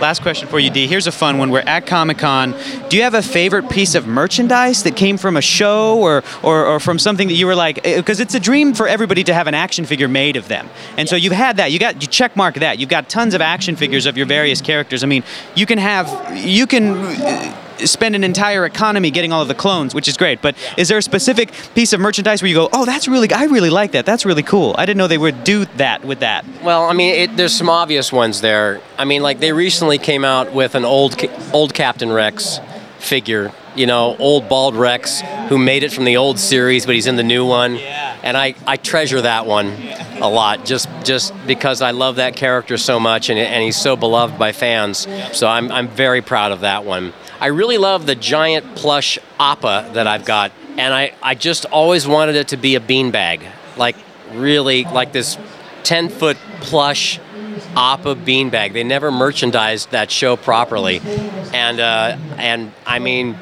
[0.00, 0.86] Last question for you, Dee.
[0.86, 1.50] Here's a fun one.
[1.50, 2.54] We're at Comic Con.
[2.88, 6.66] Do you have a favorite piece of merchandise that came from a show or, or,
[6.66, 9.34] or from something that you were like, eh, because it's a dream for everybody to
[9.34, 10.70] have an action figure made of them.
[10.96, 11.72] And so you've had that.
[11.72, 12.78] You got you check mark that.
[12.78, 15.02] You've got tons of action figures of your various characters.
[15.02, 15.24] I mean,
[15.56, 16.92] you can have you can
[17.86, 20.42] spend an entire economy getting all of the clones, which is great.
[20.42, 23.44] But is there a specific piece of merchandise where you go, oh, that's really, I
[23.44, 24.06] really like that.
[24.06, 24.74] That's really cool.
[24.78, 26.44] I didn't know they would do that with that.
[26.62, 28.80] Well, I mean, it, there's some obvious ones there.
[28.96, 31.16] I mean, like they recently came out with an old
[31.52, 32.58] old Captain Rex
[32.98, 33.52] figure.
[33.76, 37.14] You know, old bald Rex who made it from the old series, but he's in
[37.14, 37.78] the new one.
[38.22, 39.74] And I, I treasure that one
[40.20, 43.96] a lot, just just because I love that character so much, and, and he's so
[43.96, 45.06] beloved by fans.
[45.32, 47.12] So I'm I'm very proud of that one.
[47.40, 52.06] I really love the giant plush Appa that I've got, and I, I just always
[52.06, 53.96] wanted it to be a beanbag, like
[54.32, 55.38] really like this
[55.84, 57.20] 10 foot plush
[57.76, 58.72] Appa beanbag.
[58.72, 61.00] They never merchandised that show properly,
[61.54, 63.36] and uh, and I mean.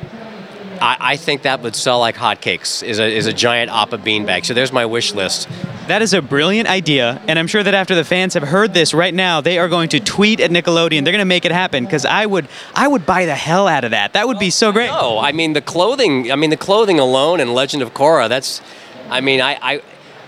[0.81, 2.83] I, I think that would sell like hotcakes.
[2.83, 4.45] Is a is a giant Appa beanbag.
[4.45, 5.49] So there's my wish list.
[5.89, 8.93] That is a brilliant idea, and I'm sure that after the fans have heard this
[8.93, 11.05] right now, they are going to tweet at Nickelodeon.
[11.05, 13.85] They're going to make it happen because I would, I would buy the hell out
[13.85, 14.15] of that.
[14.15, 14.89] That would be so great.
[14.89, 16.33] No, I mean the clothing.
[16.33, 18.29] I mean the clothing alone and Legend of Korra.
[18.29, 18.61] That's,
[19.09, 19.59] I mean I.
[19.62, 19.83] I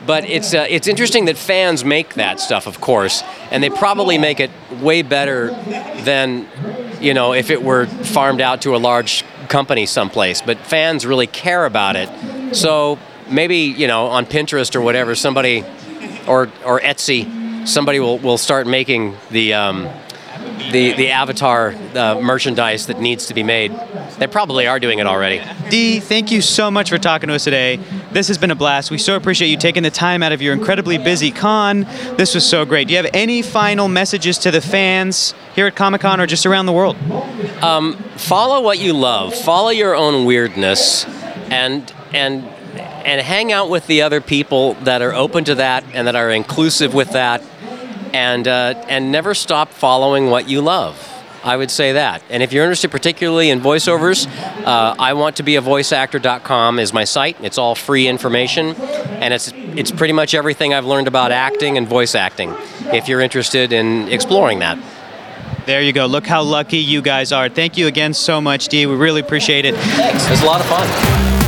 [0.07, 4.17] but it's uh, it's interesting that fans make that stuff, of course, and they probably
[4.17, 5.49] make it way better
[6.05, 6.47] than,
[7.01, 10.43] you know, if it were farmed out to a large company someplace.
[10.43, 12.99] But fans really care about it, so
[13.31, 15.65] maybe you know on Pinterest or whatever, somebody,
[16.27, 19.55] or or Etsy, somebody will, will start making the.
[19.55, 19.89] Um,
[20.73, 23.73] the, the avatar uh, merchandise that needs to be made.
[24.19, 25.43] They probably are doing it already.
[25.71, 27.81] Dee, thank you so much for talking to us today.
[28.13, 28.91] This has been a blast.
[28.91, 31.83] We so appreciate you taking the time out of your incredibly busy con.
[32.17, 32.89] This was so great.
[32.89, 36.47] Do you have any final messages to the fans here at Comic Con or just
[36.47, 36.97] around the world?
[37.62, 39.35] Um, follow what you love.
[39.35, 41.05] Follow your own weirdness,
[41.51, 42.44] and and
[42.75, 46.31] and hang out with the other people that are open to that and that are
[46.31, 47.42] inclusive with that,
[48.12, 51.05] and uh, and never stop following what you love.
[51.42, 52.23] I would say that.
[52.31, 54.27] And if you're interested particularly in voiceovers,
[54.64, 57.37] uh, I want to be a voiceactor.com is my site.
[57.42, 61.88] It's all free information, and it's it's pretty much everything I've learned about acting and
[61.88, 62.55] voice acting.
[62.92, 64.79] If you're interested in exploring that.
[65.67, 66.07] There you go.
[66.07, 67.49] Look how lucky you guys are.
[67.49, 68.87] Thank you again so much, Dee.
[68.87, 69.75] We really appreciate it.
[69.75, 70.27] Thanks.
[70.27, 71.39] It was a lot of fun.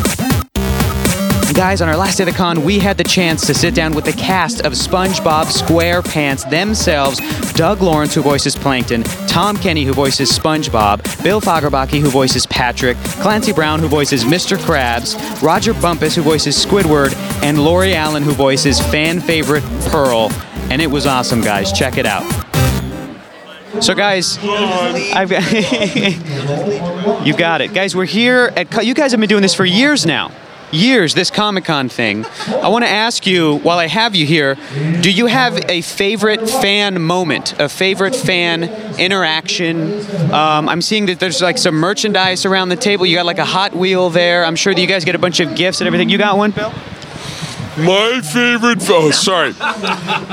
[1.54, 3.92] Guys, on our last day of the con, we had the chance to sit down
[3.92, 7.20] with the cast of SpongeBob SquarePants themselves.
[7.52, 12.96] Doug Lawrence, who voices Plankton, Tom Kenny, who voices SpongeBob, Bill Fagerbakke, who voices Patrick,
[13.20, 14.56] Clancy Brown, who voices Mr.
[14.56, 20.30] Krabs, Rodger Bumpass, who voices Squidward, and Lori Alan, who voices fan favorite Pearl.
[20.70, 21.72] And it was awesome, guys.
[21.72, 22.39] Check it out.
[23.78, 25.30] So, guys, I've
[27.26, 27.94] you got it, guys.
[27.94, 28.84] We're here at.
[28.84, 30.32] You guys have been doing this for years now.
[30.72, 32.26] Years, this Comic Con thing.
[32.48, 34.56] I want to ask you, while I have you here,
[35.00, 38.64] do you have a favorite fan moment, a favorite fan
[38.98, 40.00] interaction?
[40.32, 43.06] Um, I'm seeing that there's like some merchandise around the table.
[43.06, 44.44] You got like a Hot Wheel there.
[44.44, 46.08] I'm sure that you guys get a bunch of gifts and everything.
[46.08, 46.70] You got one, Bill?
[47.78, 49.52] My favorite, oh, sorry.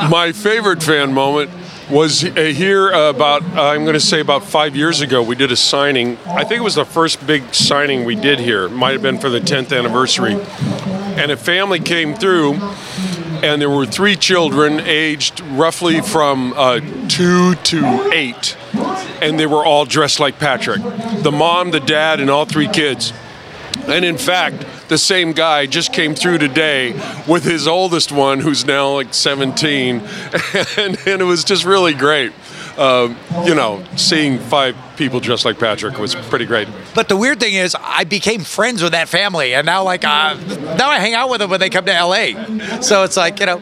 [0.10, 1.50] My favorite fan moment
[1.90, 5.24] was uh, here about, I'm going to say about five years ago.
[5.24, 6.18] We did a signing.
[6.28, 8.68] I think it was the first big signing we did here.
[8.68, 10.34] Might have been for the 10th anniversary.
[10.34, 12.56] And a family came through,
[13.42, 18.58] and there were three children aged roughly from uh, two to eight.
[19.22, 20.82] And they were all dressed like Patrick
[21.24, 23.14] the mom, the dad, and all three kids.
[23.88, 26.94] And in fact, the same guy just came through today
[27.28, 30.00] with his oldest one, who's now like 17,
[30.78, 32.34] and, and it was just really great.
[32.78, 36.68] Uh, you know, seeing five people dressed like Patrick was pretty great.
[36.94, 40.36] But the weird thing is, I became friends with that family, and now like uh,
[40.78, 42.82] now I hang out with them when they come to LA.
[42.82, 43.62] So it's like you know,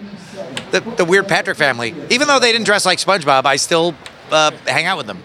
[0.71, 1.95] the, the weird Patrick family.
[2.09, 3.95] Even though they didn't dress like SpongeBob, I still
[4.31, 5.23] uh, hang out with them.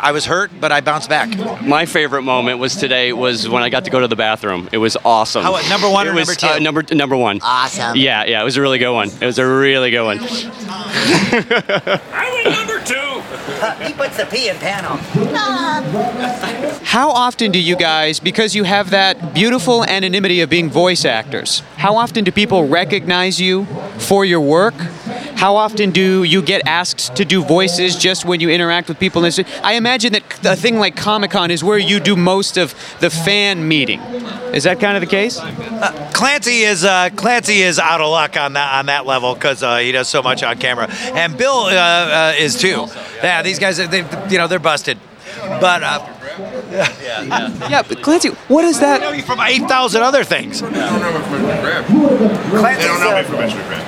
[0.00, 1.28] I was hurt, but I bounced back.
[1.62, 4.68] My favorite moment was today was when I got to go to the bathroom.
[4.72, 5.42] It was awesome.
[5.42, 6.46] How- number one It or was, number two?
[6.46, 7.40] uh, number number one.
[7.42, 7.96] Awesome.
[7.96, 9.08] Yeah, yeah, it was a really good one.
[9.20, 10.18] It was a really good one.
[10.20, 13.22] I went number two.
[13.86, 14.96] he puts the pee in panel.
[16.84, 21.60] How often do you guys, because you have that beautiful anonymity of being voice actors,
[21.76, 23.66] how often do people recognize you
[23.98, 24.74] for your work?
[25.42, 29.24] How often do you get asked to do voices just when you interact with people?
[29.64, 33.10] I imagine that a thing like Comic Con is where you do most of the
[33.10, 33.98] fan meeting.
[34.54, 35.40] Is that kind of the case?
[36.12, 39.78] Clancy is uh, Clancy is out of luck on that on that level because uh,
[39.78, 42.86] he does so much on camera, and Bill uh, uh, is too.
[43.20, 44.96] Yeah, these guys, they, you know, they're busted.
[45.60, 45.82] But
[46.72, 49.02] uh, yeah, yeah, but Clancy, what is that?
[49.02, 50.60] I know you from eight thousand other things.
[50.60, 51.12] They don't know
[53.18, 53.82] me from Mystery Crab.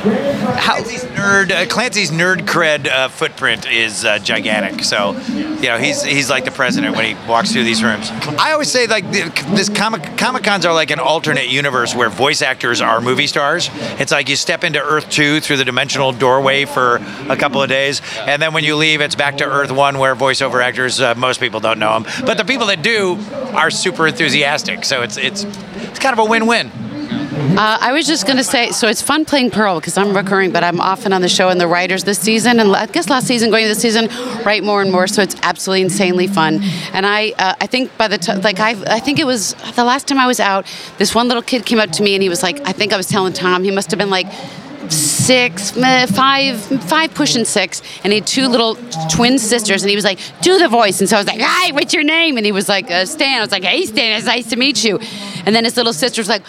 [0.61, 4.85] Clancy's nerd uh, Clancy's nerd cred uh, footprint is uh, gigantic.
[4.85, 8.11] So, you know, he's he's like the president when he walks through these rooms.
[8.39, 12.11] I always say like the, this comic comic cons are like an alternate universe where
[12.11, 13.71] voice actors are movie stars.
[13.99, 16.97] It's like you step into Earth two through the dimensional doorway for
[17.29, 20.15] a couple of days, and then when you leave, it's back to Earth one where
[20.15, 23.19] voiceover actors uh, most people don't know them, but the people that do
[23.53, 24.85] are super enthusiastic.
[24.85, 26.71] So it's it's it's kind of a win-win.
[27.57, 30.53] Uh, I was just going to say, so it's fun playing Pearl because I'm recurring,
[30.53, 33.27] but I'm often on the show and the writers this season, and I guess last
[33.27, 34.09] season, going into this season,
[34.45, 35.09] write more and more.
[35.09, 36.61] So it's absolutely insanely fun.
[36.93, 39.85] And I, uh, I think by the time, like I, I think it was the
[39.85, 40.65] last time I was out,
[40.99, 42.97] this one little kid came up to me and he was like, I think I
[42.97, 44.27] was telling Tom, he must have been like
[44.93, 48.77] six, meh, five, five pushing six, and he had two little
[49.11, 51.73] twin sisters, and he was like, "Do the voice," and so I was like, "Hi,
[51.73, 54.27] what's your name?" And he was like, uh, "Stan." I was like, "Hey, Stan, it's
[54.27, 54.99] nice to meet you."
[55.47, 56.43] And then his little sister was like,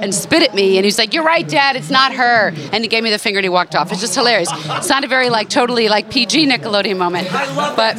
[0.00, 2.88] and spit at me, and he's like, "You're right, Dad, it's not her." And he
[2.88, 3.92] gave me the finger, and he walked off.
[3.92, 4.48] It's just hilarious.
[4.52, 7.96] It's not a very like totally like PG Nickelodeon moment, I love but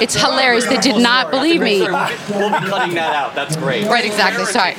[0.00, 0.66] it's hilarious.
[0.66, 1.80] They did not believe me.
[1.80, 3.34] We'll be cutting that out.
[3.34, 3.86] That's great.
[3.86, 4.44] Right, exactly.
[4.46, 4.74] Sorry.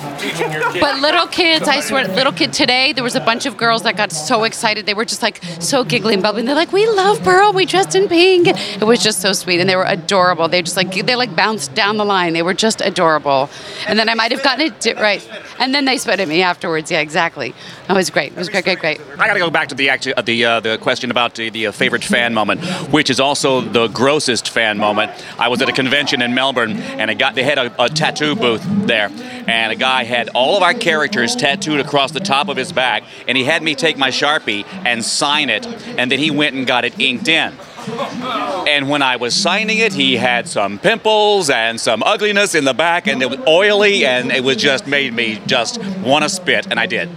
[0.79, 3.97] But little kids, I swear, little kid today, there was a bunch of girls that
[3.97, 4.85] got so excited.
[4.85, 6.43] They were just like so giggly and bubbly.
[6.43, 7.53] They're like, "We love Pearl.
[7.53, 10.47] We dressed in pink." It was just so sweet, and they were adorable.
[10.47, 12.33] They just like they like bounced down the line.
[12.33, 13.49] They were just adorable.
[13.87, 15.27] And then I might have gotten it right.
[15.59, 16.91] And then they spit at me afterwards.
[16.91, 17.53] Yeah, exactly.
[17.87, 18.31] That was great.
[18.31, 19.01] It was great, great, great.
[19.19, 21.67] I got to go back to the uh, the uh, the question about the, the
[21.67, 25.11] uh, favorite fan moment, which is also the grossest fan moment.
[25.39, 28.35] I was at a convention in Melbourne, and a guy they had a, a tattoo
[28.35, 29.09] booth there,
[29.47, 33.03] and a guy had all of our characters tattooed across the top of his back,
[33.27, 35.65] and he had me take my sharpie and sign it,
[35.97, 37.53] and then he went and got it inked in.
[37.87, 42.73] And when I was signing it, he had some pimples and some ugliness in the
[42.73, 46.67] back, and it was oily, and it was just made me just want to spit,
[46.67, 47.09] and I did.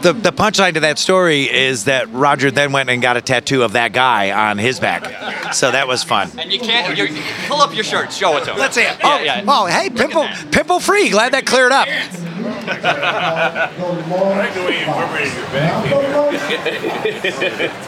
[0.00, 3.62] The, the punchline to that story is that Rodger then went and got a tattoo
[3.64, 5.52] of that guy on his back.
[5.52, 6.30] So that was fun.
[6.38, 6.96] And you can't.
[6.96, 7.08] You're,
[7.48, 8.12] pull up your shirt.
[8.12, 8.58] Show it to him.
[8.58, 8.96] Let's see it.
[9.02, 9.42] Oh, yeah.
[9.48, 11.10] oh, hey, pimple, pimple free.
[11.10, 11.88] Glad that cleared up.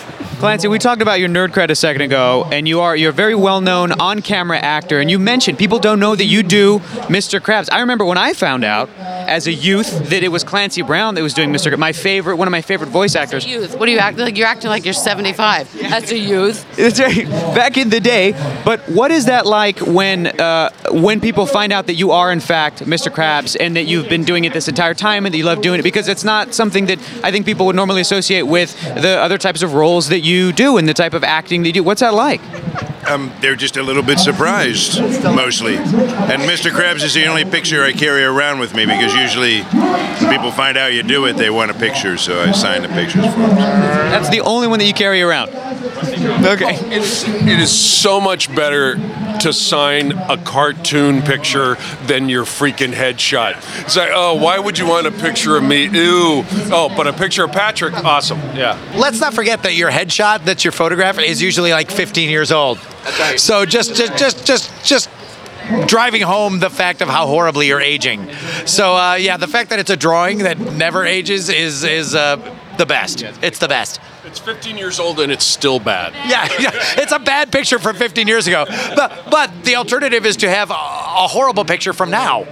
[0.44, 3.14] Clancy, we talked about your nerd cred a second ago, and you are you're a
[3.14, 6.80] very well known on camera actor, and you mentioned people don't know that you do
[7.08, 7.40] Mr.
[7.40, 7.70] Krabs.
[7.72, 8.90] I remember when I found out
[9.28, 11.72] as a youth that it was Clancy Brown that was doing Mr.
[11.72, 13.46] Krabs, my favorite, one of my favorite voice actors.
[13.46, 13.78] Youth.
[13.78, 14.38] What do you act like?
[14.38, 15.74] You're acting like you're 75.
[15.74, 16.66] That's a youth.
[16.78, 18.32] It's right, back in the day.
[18.66, 22.40] But what is that like when uh, when people find out that you are in
[22.40, 23.12] fact Mr.
[23.12, 25.80] Krabs and that you've been doing it this entire time and that you love doing
[25.80, 25.84] it?
[25.84, 29.62] Because it's not something that I think people would normally associate with the other types
[29.62, 31.84] of roles that you do and the type of acting that you do.
[31.84, 32.42] What's that like?
[33.08, 35.76] Um, they're just a little bit surprised, mostly.
[35.76, 36.72] And Mr.
[36.72, 40.78] Krabs is the only picture I carry around with me because usually when people find
[40.78, 43.58] out you do it, they want a picture, so I sign the pictures for them.
[43.58, 45.50] That's the only one that you carry around.
[46.54, 46.76] Okay.
[46.96, 48.96] It's, it is so much better
[49.40, 53.56] to sign a cartoon picture than your freaking headshot.
[53.86, 55.86] It's like, oh, why would you want a picture of me?
[55.86, 56.44] Ew.
[56.70, 58.40] Oh, but a picture of Patrick, awesome.
[58.56, 58.78] Yeah.
[58.96, 62.78] Let's not forget that your headshot, that's your photograph, is usually like 15 years old.
[63.38, 65.10] So just, just, just, just, just
[65.88, 68.30] driving home the fact of how horribly you're aging.
[68.66, 72.36] So uh, yeah, the fact that it's a drawing that never ages is is uh,
[72.78, 73.24] the best.
[73.42, 74.00] It's the best.
[74.34, 76.12] It's 15 years old and it's still bad.
[76.28, 78.66] Yeah, yeah, it's a bad picture from 15 years ago.
[78.68, 82.48] But but the alternative is to have a, a horrible picture from now.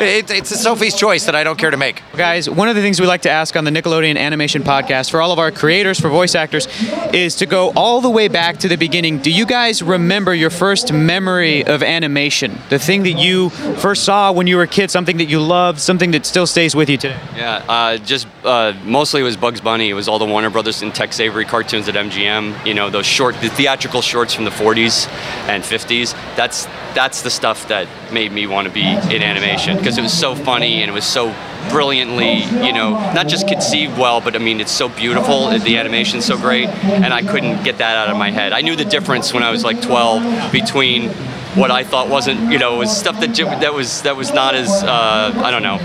[0.00, 2.02] It, it's a Sophie's choice that I don't care to make.
[2.16, 5.20] Guys, one of the things we like to ask on the Nickelodeon Animation Podcast for
[5.20, 6.68] all of our creators, for voice actors,
[7.12, 9.18] is to go all the way back to the beginning.
[9.18, 12.58] Do you guys remember your first memory of animation?
[12.68, 15.80] The thing that you first saw when you were a kid, something that you loved,
[15.80, 17.18] something that still stays with you today?
[17.34, 19.90] Yeah, uh, just uh, mostly it was Bugs Bunny.
[19.90, 22.66] It was all the Warner Brothers and Tex Avery cartoons at MGM.
[22.66, 25.08] You know, those short, the theatrical shorts from the 40s
[25.48, 26.12] and 50s.
[26.36, 26.66] That's
[26.96, 30.34] that's the stuff that made me want to be in animation because it was so
[30.34, 31.26] funny and it was so
[31.70, 35.50] brilliantly, you know, not just conceived well, but I mean, it's so beautiful.
[35.58, 38.54] The animation's so great, and I couldn't get that out of my head.
[38.54, 41.10] I knew the difference when I was like 12 between
[41.54, 44.70] what I thought wasn't, you know, was stuff that that was that was not as
[44.82, 45.76] uh, I don't know,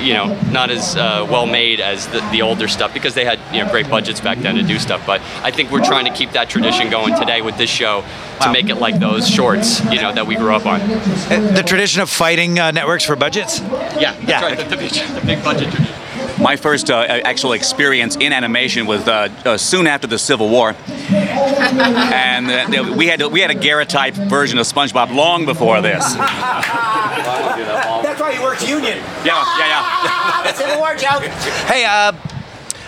[0.00, 3.38] you know, not as uh, well made as the, the older stuff because they had
[3.54, 5.04] you know great budgets back then to do stuff.
[5.06, 8.04] But I think we're trying to keep that tradition going today with this show
[8.42, 10.80] to make it like those shorts, you know, that we grew up on.
[10.80, 13.60] Uh, The tradition of fighting uh, networks for budgets.
[13.60, 14.58] Yeah, that's right.
[14.58, 15.94] The, the, big, the big budget tradition.
[16.40, 20.74] My first uh, actual experience in animation was uh, uh, soon after the Civil War,
[21.10, 26.02] and uh, we had we had a Garrett type version of SpongeBob long before this.
[28.60, 28.98] That's why he works union.
[29.24, 30.52] Yeah, yeah, yeah.
[30.54, 31.22] Civil War joke.
[31.66, 32.12] Hey, uh,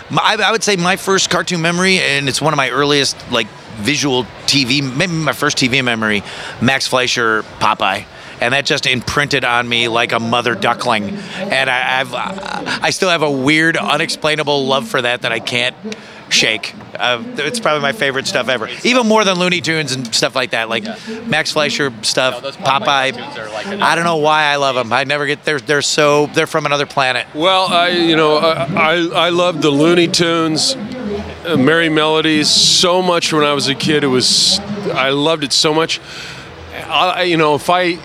[0.09, 3.17] my, I I would say my first cartoon memory, and it's one of my earliest
[3.31, 3.47] like
[3.77, 6.23] visual TV, maybe my first TV memory,
[6.61, 8.05] Max Fleischer, Popeye.
[8.41, 13.09] And that just imprinted on me like a mother duckling, and I, I've I still
[13.09, 15.75] have a weird, unexplainable love for that that I can't
[16.33, 16.73] shake.
[16.95, 20.51] Uh, it's probably my favorite stuff ever, even more than Looney Tunes and stuff like
[20.51, 20.69] that.
[20.69, 20.83] Like
[21.27, 23.13] Max Fleischer stuff, Popeye.
[23.81, 24.91] I don't know why I love them.
[24.91, 27.27] I never get they're they're so they're from another planet.
[27.33, 33.01] Well, I you know I I, I loved the Looney Tunes, uh, Merrie Melodies so
[33.01, 34.03] much when I was a kid.
[34.03, 34.59] It was
[34.93, 36.01] I loved it so much.
[36.85, 37.97] I, you know if I.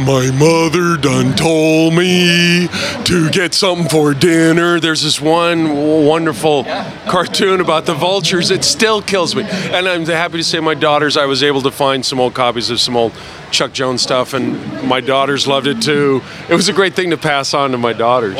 [0.00, 2.68] My mother done told me
[3.04, 4.80] to get something for dinner.
[4.80, 8.50] There's this one wonderful cartoon about the vultures.
[8.50, 9.42] It still kills me.
[9.42, 12.70] And I'm happy to say my daughters, I was able to find some old copies
[12.70, 13.12] of some old
[13.50, 16.22] Chuck Jones stuff, and my daughters loved it too.
[16.48, 18.36] It was a great thing to pass on to my daughters.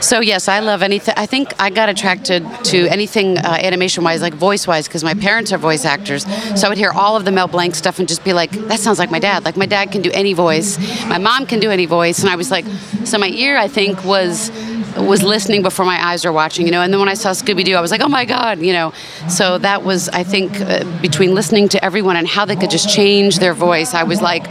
[0.00, 1.14] So yes, I love anything.
[1.16, 5.58] I think I got attracted to anything uh, animation-wise, like voice-wise, because my parents are
[5.58, 6.24] voice actors.
[6.58, 8.80] So I would hear all of the Mel Blanc stuff and just be like, "That
[8.80, 11.70] sounds like my dad." Like my dad can do any voice, my mom can do
[11.70, 12.66] any voice, and I was like,
[13.04, 14.50] so my ear, I think, was
[14.96, 16.82] was listening before my eyes were watching, you know.
[16.82, 18.92] And then when I saw Scooby Doo, I was like, "Oh my God," you know.
[19.28, 22.88] So that was, I think, uh, between listening to everyone and how they could just
[22.88, 24.46] change their voice, I was like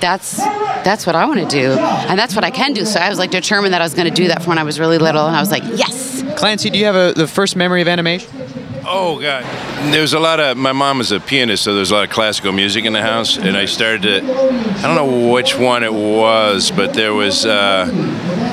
[0.00, 0.36] that's
[0.82, 2.84] that's what I want to do, and that's what I can do.
[2.84, 4.62] So I was like determined that I was going to do that from when I
[4.62, 6.22] was really little, and I was like, yes.
[6.36, 8.30] Clancy, do you have a, the first memory of animation?
[8.92, 9.44] Oh God,
[9.92, 10.56] there was a lot of.
[10.56, 13.36] My mom was a pianist, so there's a lot of classical music in the house,
[13.38, 14.16] and I started to.
[14.24, 17.86] I don't know which one it was, but there was uh,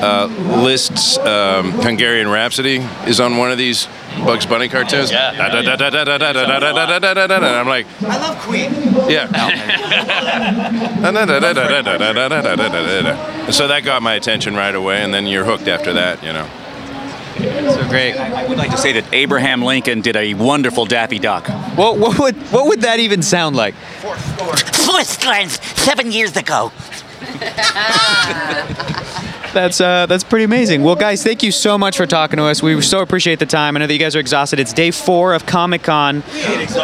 [0.00, 0.28] uh,
[0.62, 2.76] Liszt's um, Hungarian Rhapsody
[3.06, 3.88] is on one of these
[4.24, 5.10] Bugs Bunny cartoons.
[5.10, 5.32] Yeah.
[7.60, 8.72] I'm like, I love Queen.
[9.10, 9.26] yeah.
[13.46, 16.32] And so that got my attention right away, and then you're hooked after that, you
[16.32, 16.48] know.
[17.38, 18.14] So great.
[18.16, 21.48] I would like to say that Abraham Lincoln did a wonderful Daffy Duck.
[21.76, 23.74] What, what would what would that even sound like?
[24.74, 26.72] Switzerland, seven years ago.
[29.52, 30.82] That's uh, that's pretty amazing.
[30.82, 32.62] Well, guys, thank you so much for talking to us.
[32.62, 33.76] We so appreciate the time.
[33.76, 34.60] I know that you guys are exhausted.
[34.60, 36.22] It's day four of Comic Con.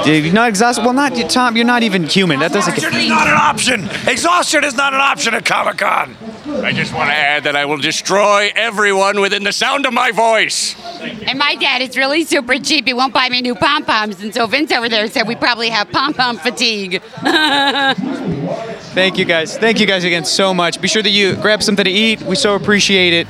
[0.06, 0.82] You're not exhausted.
[0.82, 1.56] Well, not Tom.
[1.56, 2.40] You're not even human.
[2.40, 2.72] That doesn't.
[2.74, 3.84] Exhaustion is not an option.
[4.08, 6.16] Exhaustion is not an option at Comic Con.
[6.62, 10.12] I just want to add that I will destroy everyone within the sound of my
[10.12, 10.76] voice.
[11.26, 12.86] And my dad is really super cheap.
[12.86, 14.22] He won't buy me new pom poms.
[14.22, 17.02] And so Vince over there said we probably have pom pom fatigue.
[18.94, 19.58] Thank you guys.
[19.58, 20.80] Thank you guys again so much.
[20.80, 22.22] Be sure that you grab something to eat.
[22.22, 23.26] We so appreciate it.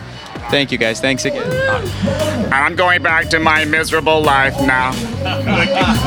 [0.50, 1.00] Thank you guys.
[1.00, 2.52] Thanks again.
[2.52, 4.92] I'm going back to my miserable life now.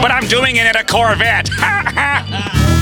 [0.02, 1.50] but I'm doing it in a Corvette.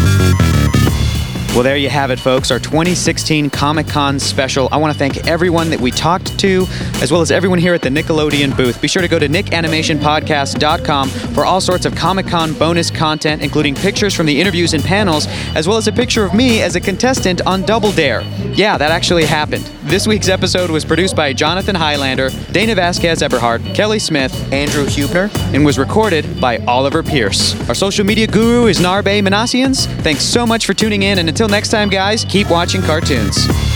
[1.55, 2.51] Well, there you have it, folks.
[2.51, 4.67] Our 2016 Comic Con special.
[4.73, 7.81] I want to thank everyone that we talked to, as well as everyone here at
[7.81, 8.81] the Nickelodeon booth.
[8.81, 13.73] Be sure to go to nickanimationpodcast.com for all sorts of Comic Con bonus content, including
[13.73, 16.81] pictures from the interviews and panels, as well as a picture of me as a
[16.81, 18.23] contestant on Double Dare.
[18.51, 19.63] Yeah, that actually happened.
[19.83, 25.29] This week's episode was produced by Jonathan Highlander, Dana Vasquez Eberhardt, Kelly Smith, Andrew Hubner,
[25.53, 27.55] and was recorded by Oliver Pierce.
[27.69, 29.85] Our social media guru is Narbe Manassians.
[30.01, 33.74] Thanks so much for tuning in, and until next time, guys, keep watching cartoons.